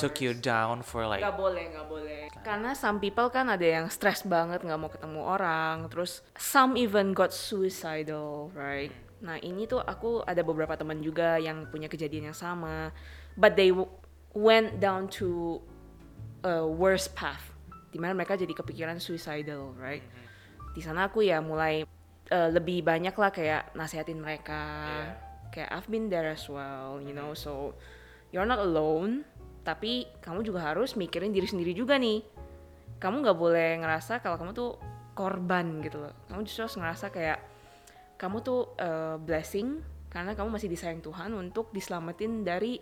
took 0.00 0.24
you 0.24 0.32
down 0.32 0.80
for 0.80 1.04
like 1.04 1.20
Gak 1.20 1.36
boleh, 1.36 1.68
gak 1.68 1.86
boleh. 1.86 2.20
Karena 2.40 2.72
some 2.72 2.98
people 2.98 3.28
kan 3.28 3.52
ada 3.52 3.62
yang 3.62 3.86
stress 3.92 4.24
banget 4.24 4.64
nggak 4.64 4.80
mau 4.80 4.90
ketemu 4.90 5.20
orang, 5.20 5.86
terus 5.92 6.24
some 6.34 6.74
even 6.80 7.12
got 7.12 7.30
suicidal, 7.30 8.48
right? 8.56 8.90
Nah 9.22 9.38
ini 9.38 9.68
tuh 9.68 9.84
aku 9.84 10.24
ada 10.26 10.42
beberapa 10.42 10.74
teman 10.74 10.98
juga 11.04 11.38
yang 11.38 11.68
punya 11.68 11.86
kejadian 11.86 12.32
yang 12.32 12.38
sama, 12.38 12.90
but 13.36 13.54
they 13.54 13.70
went 14.32 14.80
down 14.80 15.06
to 15.06 15.60
a 16.42 16.64
worse 16.64 17.06
path, 17.06 17.51
di 17.92 18.00
mana 18.00 18.16
mereka 18.16 18.34
jadi 18.34 18.50
kepikiran 18.56 18.96
suicidal, 18.96 19.76
right? 19.76 20.02
Di 20.72 20.80
sana 20.80 21.12
aku 21.12 21.20
ya 21.20 21.44
mulai 21.44 21.84
uh, 22.32 22.48
lebih 22.48 22.80
banyak 22.80 23.12
lah 23.12 23.30
kayak 23.30 23.76
nasihatin 23.76 24.16
mereka, 24.16 24.64
kayak 25.52 25.68
I've 25.68 25.86
been 25.92 26.08
there 26.08 26.32
as 26.32 26.48
well, 26.48 26.96
you 26.98 27.12
know, 27.12 27.36
so 27.36 27.76
you're 28.32 28.48
not 28.48 28.58
alone 28.58 29.28
tapi 29.62 30.10
kamu 30.18 30.42
juga 30.42 30.74
harus 30.74 30.98
mikirin 30.98 31.30
diri 31.30 31.46
sendiri 31.46 31.70
juga 31.70 31.94
nih. 32.00 32.24
Kamu 32.98 33.22
nggak 33.22 33.38
boleh 33.38 33.78
ngerasa 33.78 34.18
kalau 34.18 34.38
kamu 34.38 34.50
tuh 34.54 34.70
korban 35.14 35.78
gitu 35.82 36.02
loh. 36.02 36.14
Kamu 36.26 36.42
justru 36.42 36.66
harus 36.66 36.78
ngerasa 36.78 37.06
kayak 37.14 37.38
kamu 38.18 38.42
tuh 38.42 38.74
uh, 38.78 39.18
blessing 39.22 39.82
karena 40.10 40.34
kamu 40.34 40.58
masih 40.58 40.68
disayang 40.70 41.02
Tuhan 41.02 41.30
untuk 41.34 41.70
diselamatin 41.70 42.42
dari 42.42 42.78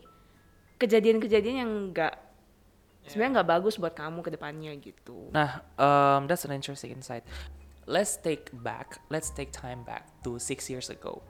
kejadian-kejadian 0.81 1.57
yang 1.61 1.73
nggak 1.93 2.15
sebenarnya 3.09 3.41
nggak 3.41 3.51
bagus 3.51 3.75
buat 3.81 3.95
kamu 3.97 4.21
ke 4.21 4.31
depannya 4.35 4.73
gitu 4.81 5.33
Nah, 5.33 5.65
um, 5.79 6.29
that's 6.29 6.45
an 6.45 6.53
interesting 6.53 6.93
insight. 6.93 7.25
Let's 7.91 8.21
take 8.21 8.53
back, 8.55 9.01
let's 9.11 9.33
take 9.35 9.51
time 9.51 9.83
back 9.83 10.07
to 10.23 10.39
six 10.39 10.71
years 10.71 10.93
ago. 10.93 11.25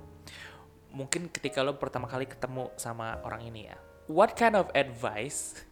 Mungkin 0.93 1.31
ketika 1.31 1.63
lo 1.63 1.79
pertama 1.79 2.11
kali 2.11 2.27
ketemu 2.27 2.69
sama 2.77 3.17
orang 3.23 3.47
ini 3.47 3.71
ya, 3.71 3.79
what 4.11 4.35
kind 4.35 4.59
of 4.59 4.69
advice 4.77 5.65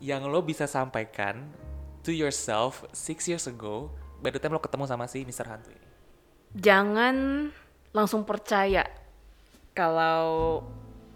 yang 0.00 0.24
lo 0.24 0.40
bisa 0.40 0.64
sampaikan 0.64 1.50
to 2.06 2.14
yourself 2.14 2.86
six 2.94 3.28
years 3.28 3.44
ago 3.44 3.92
by 4.24 4.32
the 4.32 4.40
time 4.40 4.56
lo 4.56 4.62
ketemu 4.62 4.88
sama 4.88 5.04
si 5.10 5.26
Mr. 5.26 5.44
Hantu 5.44 5.74
ini? 5.74 5.90
jangan 6.56 7.46
langsung 7.94 8.26
percaya 8.26 8.86
kalau 9.74 10.62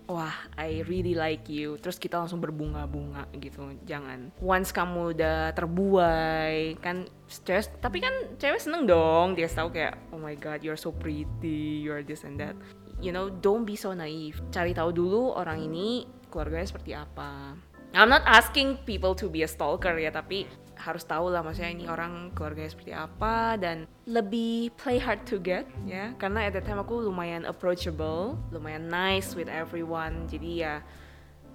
wah 0.06 0.34
I 0.56 0.84
really 0.84 1.16
like 1.16 1.48
you. 1.48 1.80
Terus 1.80 1.96
kita 1.96 2.20
langsung 2.20 2.40
berbunga-bunga 2.40 3.28
gitu 3.40 3.72
jangan. 3.88 4.32
Once 4.40 4.70
kamu 4.70 5.16
udah 5.16 5.52
terbuai 5.56 6.76
kan 6.80 7.08
stress 7.24 7.72
tapi 7.80 8.04
kan 8.04 8.12
cewek 8.36 8.60
seneng 8.60 8.84
dong 8.84 9.32
dia 9.32 9.48
tahu 9.48 9.72
kayak 9.72 9.96
oh 10.12 10.20
my 10.20 10.36
god 10.36 10.60
you're 10.60 10.78
so 10.78 10.92
pretty 10.92 11.80
you're 11.84 12.04
this 12.04 12.24
and 12.24 12.36
that. 12.36 12.56
You 13.00 13.10
know 13.12 13.28
don't 13.28 13.64
be 13.64 13.76
so 13.76 13.92
naive. 13.92 14.40
Cari 14.52 14.76
tahu 14.76 14.92
dulu 14.92 15.34
orang 15.34 15.64
ini 15.64 16.04
keluarganya 16.28 16.68
seperti 16.68 16.92
apa. 16.92 17.56
I'm 17.94 18.10
not 18.10 18.26
asking 18.26 18.82
people 18.82 19.14
to 19.14 19.30
be 19.30 19.46
a 19.46 19.48
stalker 19.48 19.94
ya 19.94 20.10
tapi 20.10 20.50
harus 20.74 21.06
tahu 21.06 21.30
lah 21.30 21.40
maksudnya 21.40 21.70
ini 21.70 21.84
orang 21.86 22.34
keluarganya 22.34 22.70
seperti 22.70 22.92
apa 22.92 23.56
dan 23.56 23.86
lebih 24.04 24.74
play 24.74 24.98
hard 24.98 25.22
to 25.24 25.38
get 25.38 25.64
ya 25.86 26.12
karena 26.18 26.46
at 26.46 26.52
that 26.52 26.66
time 26.66 26.82
aku 26.82 26.98
lumayan 27.00 27.46
approachable 27.46 28.34
lumayan 28.50 28.90
nice 28.90 29.32
with 29.38 29.46
everyone 29.48 30.26
jadi 30.26 30.50
ya 30.52 30.74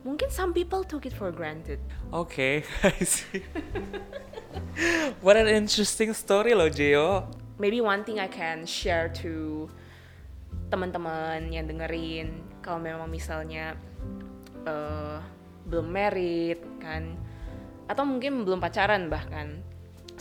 mungkin 0.07 0.31
some 0.31 0.55
people 0.55 0.81
took 0.81 1.03
it 1.03 1.11
for 1.11 1.29
granted 1.29 1.77
Oke, 2.09 2.63
I 2.87 2.95
see. 3.05 3.43
What 5.21 5.35
an 5.37 5.45
interesting 5.45 6.15
story 6.15 6.55
loh, 6.55 6.71
Gio. 6.71 7.27
maybe 7.59 7.83
one 7.83 8.07
thing 8.07 8.17
I 8.17 8.31
can 8.31 8.63
share 8.63 9.11
to 9.21 9.67
teman-teman 10.71 11.51
yang 11.51 11.67
dengerin 11.67 12.39
kalau 12.63 12.79
memang 12.79 13.11
misalnya 13.11 13.75
eh, 14.63 15.19
belum 15.67 15.87
married 15.91 16.63
kan 16.79 17.13
atau 17.89 18.05
mungkin 18.05 18.45
belum 18.45 18.61
pacaran 18.61 19.09
bahkan. 19.09 19.65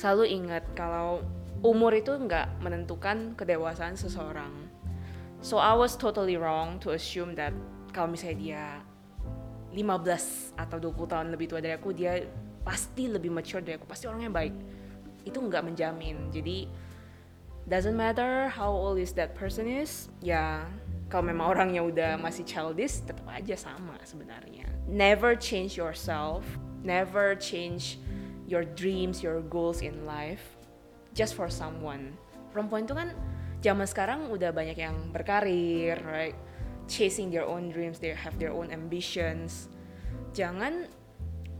Selalu 0.01 0.25
ingat 0.33 0.65
kalau 0.73 1.21
umur 1.61 1.93
itu 1.93 2.17
nggak 2.17 2.65
menentukan 2.65 3.37
kedewasaan 3.37 3.95
seseorang. 3.95 4.51
So 5.45 5.61
I 5.61 5.77
was 5.77 5.95
totally 5.95 6.41
wrong 6.41 6.81
to 6.83 6.97
assume 6.97 7.37
that 7.37 7.53
kalau 7.93 8.17
misalnya 8.17 8.39
dia 8.41 8.65
15 9.77 10.57
atau 10.57 10.81
20 10.81 11.13
tahun 11.13 11.29
lebih 11.37 11.47
tua 11.53 11.61
dari 11.61 11.77
aku 11.77 11.93
dia 11.93 12.25
pasti 12.65 13.07
lebih 13.07 13.29
mature 13.31 13.61
dari 13.61 13.77
aku 13.77 13.85
pasti 13.85 14.09
orangnya 14.09 14.33
baik. 14.33 14.55
Itu 15.29 15.45
nggak 15.45 15.69
menjamin. 15.69 16.33
Jadi 16.33 16.67
doesn't 17.69 17.95
matter 17.95 18.49
how 18.49 18.73
old 18.73 18.97
is 18.97 19.13
that 19.13 19.37
person 19.37 19.69
is 19.69 20.09
ya 20.25 20.65
kalau 21.13 21.29
memang 21.29 21.53
orangnya 21.53 21.85
udah 21.85 22.13
masih 22.17 22.49
childish 22.49 23.05
tetap 23.05 23.29
aja 23.29 23.61
sama 23.61 24.01
sebenarnya. 24.09 24.65
Never 24.89 25.37
change 25.37 25.77
yourself 25.77 26.49
never 26.83 27.35
change 27.39 27.99
your 28.49 28.65
dreams 28.65 29.21
your 29.21 29.45
goals 29.45 29.85
in 29.85 30.09
life 30.09 30.57
just 31.13 31.37
for 31.37 31.53
someone. 31.53 32.17
Perempuan 32.51 32.89
itu 32.89 32.97
kan 32.97 33.13
zaman 33.61 33.85
sekarang 33.85 34.21
udah 34.33 34.51
banyak 34.51 34.79
yang 34.81 34.97
berkarir 35.13 36.01
right? 36.07 36.35
Chasing 36.89 37.29
their 37.29 37.45
own 37.45 37.69
dreams 37.69 38.01
they 38.01 38.17
have 38.17 38.41
their 38.41 38.55
own 38.55 38.73
ambitions. 38.73 39.69
Jangan 40.33 40.89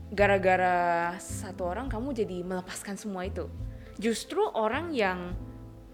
gara-gara 0.09 1.13
satu 1.21 1.69
orang 1.69 1.85
kamu 1.85 2.17
jadi 2.17 2.41
melepaskan 2.41 2.97
semua 2.97 3.29
itu. 3.29 3.45
Justru 4.01 4.41
orang 4.57 4.89
yang 4.95 5.37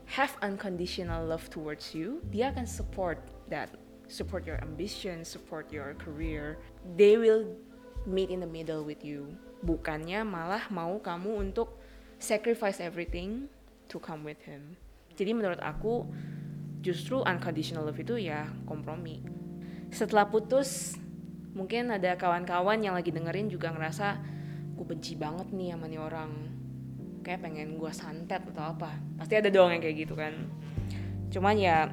have 0.07 0.37
unconditional 0.39 1.25
love 1.25 1.49
towards 1.51 1.91
you, 1.91 2.21
dia 2.31 2.53
akan 2.53 2.63
support 2.63 3.19
that, 3.49 3.73
support 4.07 4.45
your 4.47 4.61
ambition, 4.61 5.25
support 5.25 5.67
your 5.73 5.97
career. 5.99 6.61
They 6.95 7.17
will 7.17 7.57
meet 8.05 8.29
in 8.29 8.41
the 8.41 8.49
middle 8.49 8.85
with 8.85 9.01
you. 9.01 9.33
Bukannya 9.65 10.21
malah 10.25 10.69
mau 10.69 10.97
kamu 11.01 11.49
untuk 11.49 11.77
sacrifice 12.21 12.81
everything 12.81 13.49
to 13.89 13.97
come 14.01 14.25
with 14.25 14.39
him. 14.45 14.77
Jadi 15.17 15.33
menurut 15.33 15.61
aku 15.61 16.05
justru 16.85 17.21
unconditional 17.25 17.85
love 17.85 17.97
itu 17.97 18.17
ya 18.21 18.45
kompromi. 18.69 19.25
Setelah 19.89 20.29
putus, 20.29 20.99
mungkin 21.55 21.89
ada 21.89 22.19
kawan-kawan 22.19 22.83
yang 22.83 22.93
lagi 22.93 23.15
dengerin 23.15 23.47
juga 23.47 23.71
ngerasa 23.71 24.19
gue 24.75 24.85
benci 24.85 25.15
banget 25.15 25.55
nih 25.55 25.71
sama 25.71 25.87
nih 25.87 26.01
orang 26.03 26.31
kayak 27.23 27.41
pengen 27.47 27.79
gue 27.79 27.91
santet 27.95 28.43
atau 28.43 28.75
apa 28.75 28.91
pasti 29.15 29.39
ada 29.39 29.47
dong 29.47 29.71
yang 29.71 29.79
kayak 29.79 30.03
gitu 30.03 30.19
kan 30.19 30.35
cuman 31.31 31.55
ya 31.55 31.87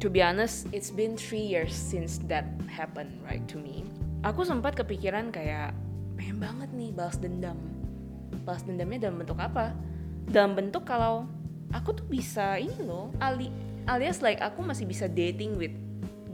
to 0.00 0.08
be 0.08 0.24
honest 0.24 0.64
it's 0.72 0.88
been 0.88 1.14
three 1.20 1.44
years 1.44 1.76
since 1.76 2.16
that 2.26 2.48
happened 2.64 3.12
right 3.28 3.44
to 3.44 3.60
me 3.60 3.84
aku 4.26 4.42
sempat 4.42 4.74
kepikiran 4.74 5.30
kayak 5.30 5.70
pengen 6.18 6.42
banget 6.42 6.70
nih 6.74 6.90
balas 6.90 7.14
dendam 7.22 7.54
balas 8.42 8.66
dendamnya 8.66 9.06
dalam 9.06 9.22
bentuk 9.22 9.38
apa 9.38 9.70
dalam 10.26 10.58
bentuk 10.58 10.82
kalau 10.82 11.30
aku 11.70 11.94
tuh 11.94 12.06
bisa 12.10 12.58
ini 12.58 12.82
loh 12.82 13.14
ali 13.22 13.54
alias 13.86 14.18
like 14.18 14.42
aku 14.42 14.66
masih 14.66 14.82
bisa 14.82 15.06
dating 15.06 15.54
with 15.54 15.72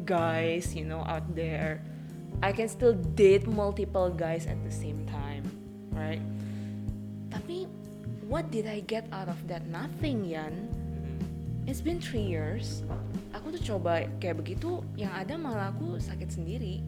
guys 0.08 0.72
you 0.72 0.88
know 0.88 1.04
out 1.04 1.24
there 1.36 1.84
I 2.40 2.56
can 2.56 2.72
still 2.72 2.96
date 3.12 3.44
multiple 3.44 4.08
guys 4.08 4.48
at 4.48 4.56
the 4.64 4.72
same 4.72 5.04
time 5.04 5.44
right 5.92 6.24
tapi 7.28 7.68
what 8.32 8.48
did 8.48 8.64
I 8.64 8.80
get 8.88 9.04
out 9.12 9.28
of 9.28 9.36
that? 9.52 9.68
Nothing, 9.68 10.24
Yan. 10.24 10.72
It's 11.68 11.84
been 11.84 12.00
three 12.00 12.24
years. 12.24 12.80
Aku 13.36 13.52
tuh 13.52 13.76
coba 13.76 14.08
kayak 14.16 14.40
begitu, 14.40 14.80
yang 14.96 15.12
ada 15.12 15.36
malah 15.36 15.68
aku 15.68 16.00
sakit 16.00 16.32
sendiri. 16.32 16.80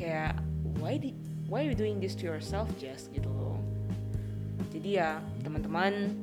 Kayak, 0.00 0.40
why 0.80 0.96
di, 0.96 1.12
why 1.44 1.60
you 1.60 1.76
doing 1.76 2.00
this 2.00 2.16
to 2.16 2.24
yourself, 2.24 2.72
Jess? 2.80 3.12
Gitu 3.12 3.28
loh. 3.28 3.60
Jadi 4.72 4.96
ya, 4.96 5.20
teman-teman, 5.44 6.16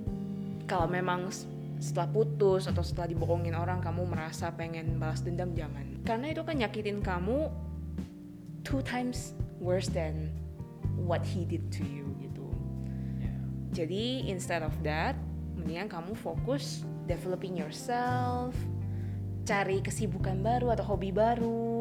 kalau 0.65 0.89
memang 0.89 1.29
setelah 1.77 2.09
putus 2.09 2.65
atau 2.65 2.81
setelah 2.81 3.13
dibohongin 3.13 3.53
orang 3.53 3.77
kamu 3.85 4.09
merasa 4.09 4.49
pengen 4.49 4.97
balas 4.97 5.21
dendam, 5.21 5.53
jangan. 5.53 5.97
karena 6.07 6.31
itu 6.31 6.41
kan 6.47 6.55
nyakitin 6.55 7.03
kamu 7.03 7.51
two 8.63 8.79
times 8.79 9.35
worse 9.59 9.91
than 9.91 10.31
what 10.95 11.19
he 11.19 11.43
did 11.43 11.67
to 11.67 11.83
you 11.83 12.07
gitu 12.23 12.47
jadi 13.75 14.23
instead 14.31 14.63
of 14.63 14.71
that 14.87 15.19
mendingan 15.59 15.91
kamu 15.91 16.15
fokus 16.15 16.87
developing 17.11 17.59
yourself 17.59 18.55
cari 19.43 19.83
kesibukan 19.83 20.39
baru 20.39 20.71
atau 20.71 20.95
hobi 20.95 21.11
baru 21.11 21.76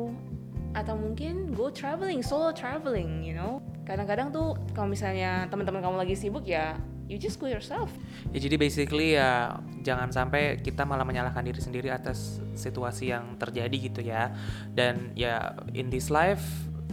atau 0.76 0.92
mungkin 0.92 1.56
go 1.56 1.72
traveling 1.72 2.20
solo 2.20 2.52
traveling 2.52 3.24
you 3.24 3.32
know 3.32 3.64
kadang-kadang 3.88 4.28
tuh 4.28 4.52
kalau 4.76 4.92
misalnya 4.92 5.48
teman-teman 5.48 5.80
kamu 5.80 5.96
lagi 5.96 6.14
sibuk 6.14 6.44
ya 6.44 6.76
you 7.08 7.16
just 7.16 7.40
go 7.40 7.48
yourself 7.48 7.88
Ya 8.34 8.38
jadi 8.42 8.60
basically 8.60 9.16
ya 9.16 9.56
jangan 9.86 10.10
sampai 10.10 10.58
kita 10.60 10.82
malah 10.82 11.06
menyalahkan 11.06 11.40
diri 11.46 11.62
sendiri 11.62 11.88
atas 11.88 12.42
situasi 12.58 13.14
yang 13.14 13.38
terjadi 13.38 13.76
gitu 13.78 14.00
ya. 14.02 14.34
Dan 14.74 15.14
ya 15.14 15.54
in 15.72 15.88
this 15.88 16.10
life 16.12 16.42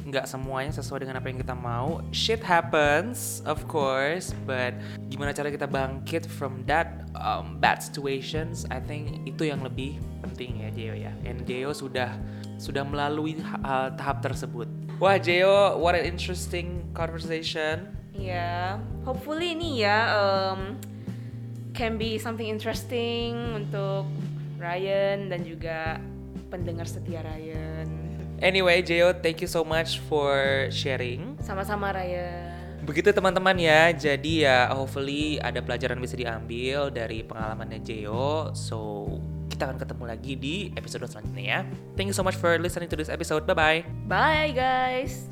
nggak 0.04 0.28
semuanya 0.28 0.72
sesuai 0.76 1.08
dengan 1.08 1.20
apa 1.20 1.28
yang 1.32 1.40
kita 1.40 1.56
mau. 1.56 2.04
Shit 2.12 2.44
happens, 2.44 3.44
of 3.48 3.64
course, 3.72 4.36
but 4.44 4.76
gimana 5.08 5.32
cara 5.32 5.50
kita 5.50 5.68
bangkit 5.68 6.28
from 6.28 6.64
that 6.68 7.08
um, 7.16 7.58
bad 7.60 7.80
situations? 7.80 8.68
I 8.70 8.84
think 8.84 9.24
itu 9.24 9.48
yang 9.50 9.64
lebih 9.64 10.00
penting 10.24 10.64
ya 10.64 10.70
Jeo 10.72 10.96
ya. 10.96 11.12
And 11.24 11.44
Jeo 11.48 11.72
sudah 11.72 12.16
sudah 12.64 12.88
melalui 12.88 13.36
ha- 13.44 13.92
tahap 13.92 14.24
tersebut. 14.24 14.72
Wah 15.04 15.20
Jeo, 15.20 15.76
what 15.84 16.00
an 16.00 16.08
interesting 16.08 16.88
conversation. 16.96 17.92
Ya, 18.16 18.80
hopefully 19.04 19.52
ini 19.52 19.84
ya 19.84 20.16
um, 20.16 20.80
can 21.76 22.00
be 22.00 22.16
something 22.16 22.48
interesting 22.48 23.36
untuk 23.52 24.08
Ryan 24.62 25.28
dan 25.28 25.44
juga 25.44 26.00
pendengar 26.48 26.88
setia 26.88 27.20
Ryan. 27.20 27.90
Anyway, 28.40 28.80
Jeo, 28.80 29.12
thank 29.12 29.44
you 29.44 29.50
so 29.50 29.68
much 29.68 30.00
for 30.08 30.68
sharing. 30.72 31.36
Sama-sama 31.44 31.92
Ryan. 31.92 32.80
Begitu 32.84 33.16
teman-teman 33.16 33.56
ya, 33.56 33.96
jadi 33.96 34.34
ya 34.44 34.58
hopefully 34.76 35.40
ada 35.40 35.64
pelajaran 35.64 35.96
bisa 36.04 36.20
diambil 36.20 36.92
dari 36.92 37.24
pengalamannya 37.24 37.80
Jeo. 37.80 38.52
So, 38.52 39.08
kita 39.54 39.70
akan 39.70 39.78
ketemu 39.78 40.04
lagi 40.10 40.34
di 40.34 40.56
episode 40.74 41.06
selanjutnya 41.06 41.46
ya. 41.46 41.60
Thank 41.94 42.10
you 42.10 42.18
so 42.18 42.26
much 42.26 42.34
for 42.34 42.58
listening 42.58 42.90
to 42.90 42.98
this 42.98 43.14
episode. 43.14 43.46
Bye-bye. 43.46 43.86
Bye 44.10 44.52
guys. 44.58 45.30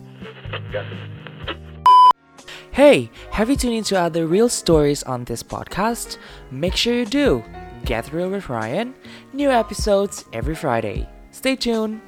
Hey, 2.72 3.12
have 3.36 3.50
you 3.50 3.58
tuned 3.58 3.76
into 3.76 4.00
other 4.00 4.30
real 4.30 4.48
stories 4.48 5.04
on 5.04 5.26
this 5.26 5.44
podcast? 5.44 6.16
Make 6.54 6.78
sure 6.78 6.94
you 6.94 7.10
do. 7.10 7.44
Get 7.84 8.14
Real 8.14 8.30
with 8.30 8.48
Ryan. 8.48 8.94
New 9.34 9.50
episodes 9.50 10.24
every 10.32 10.56
Friday. 10.56 11.10
Stay 11.34 11.58
tuned. 11.58 12.00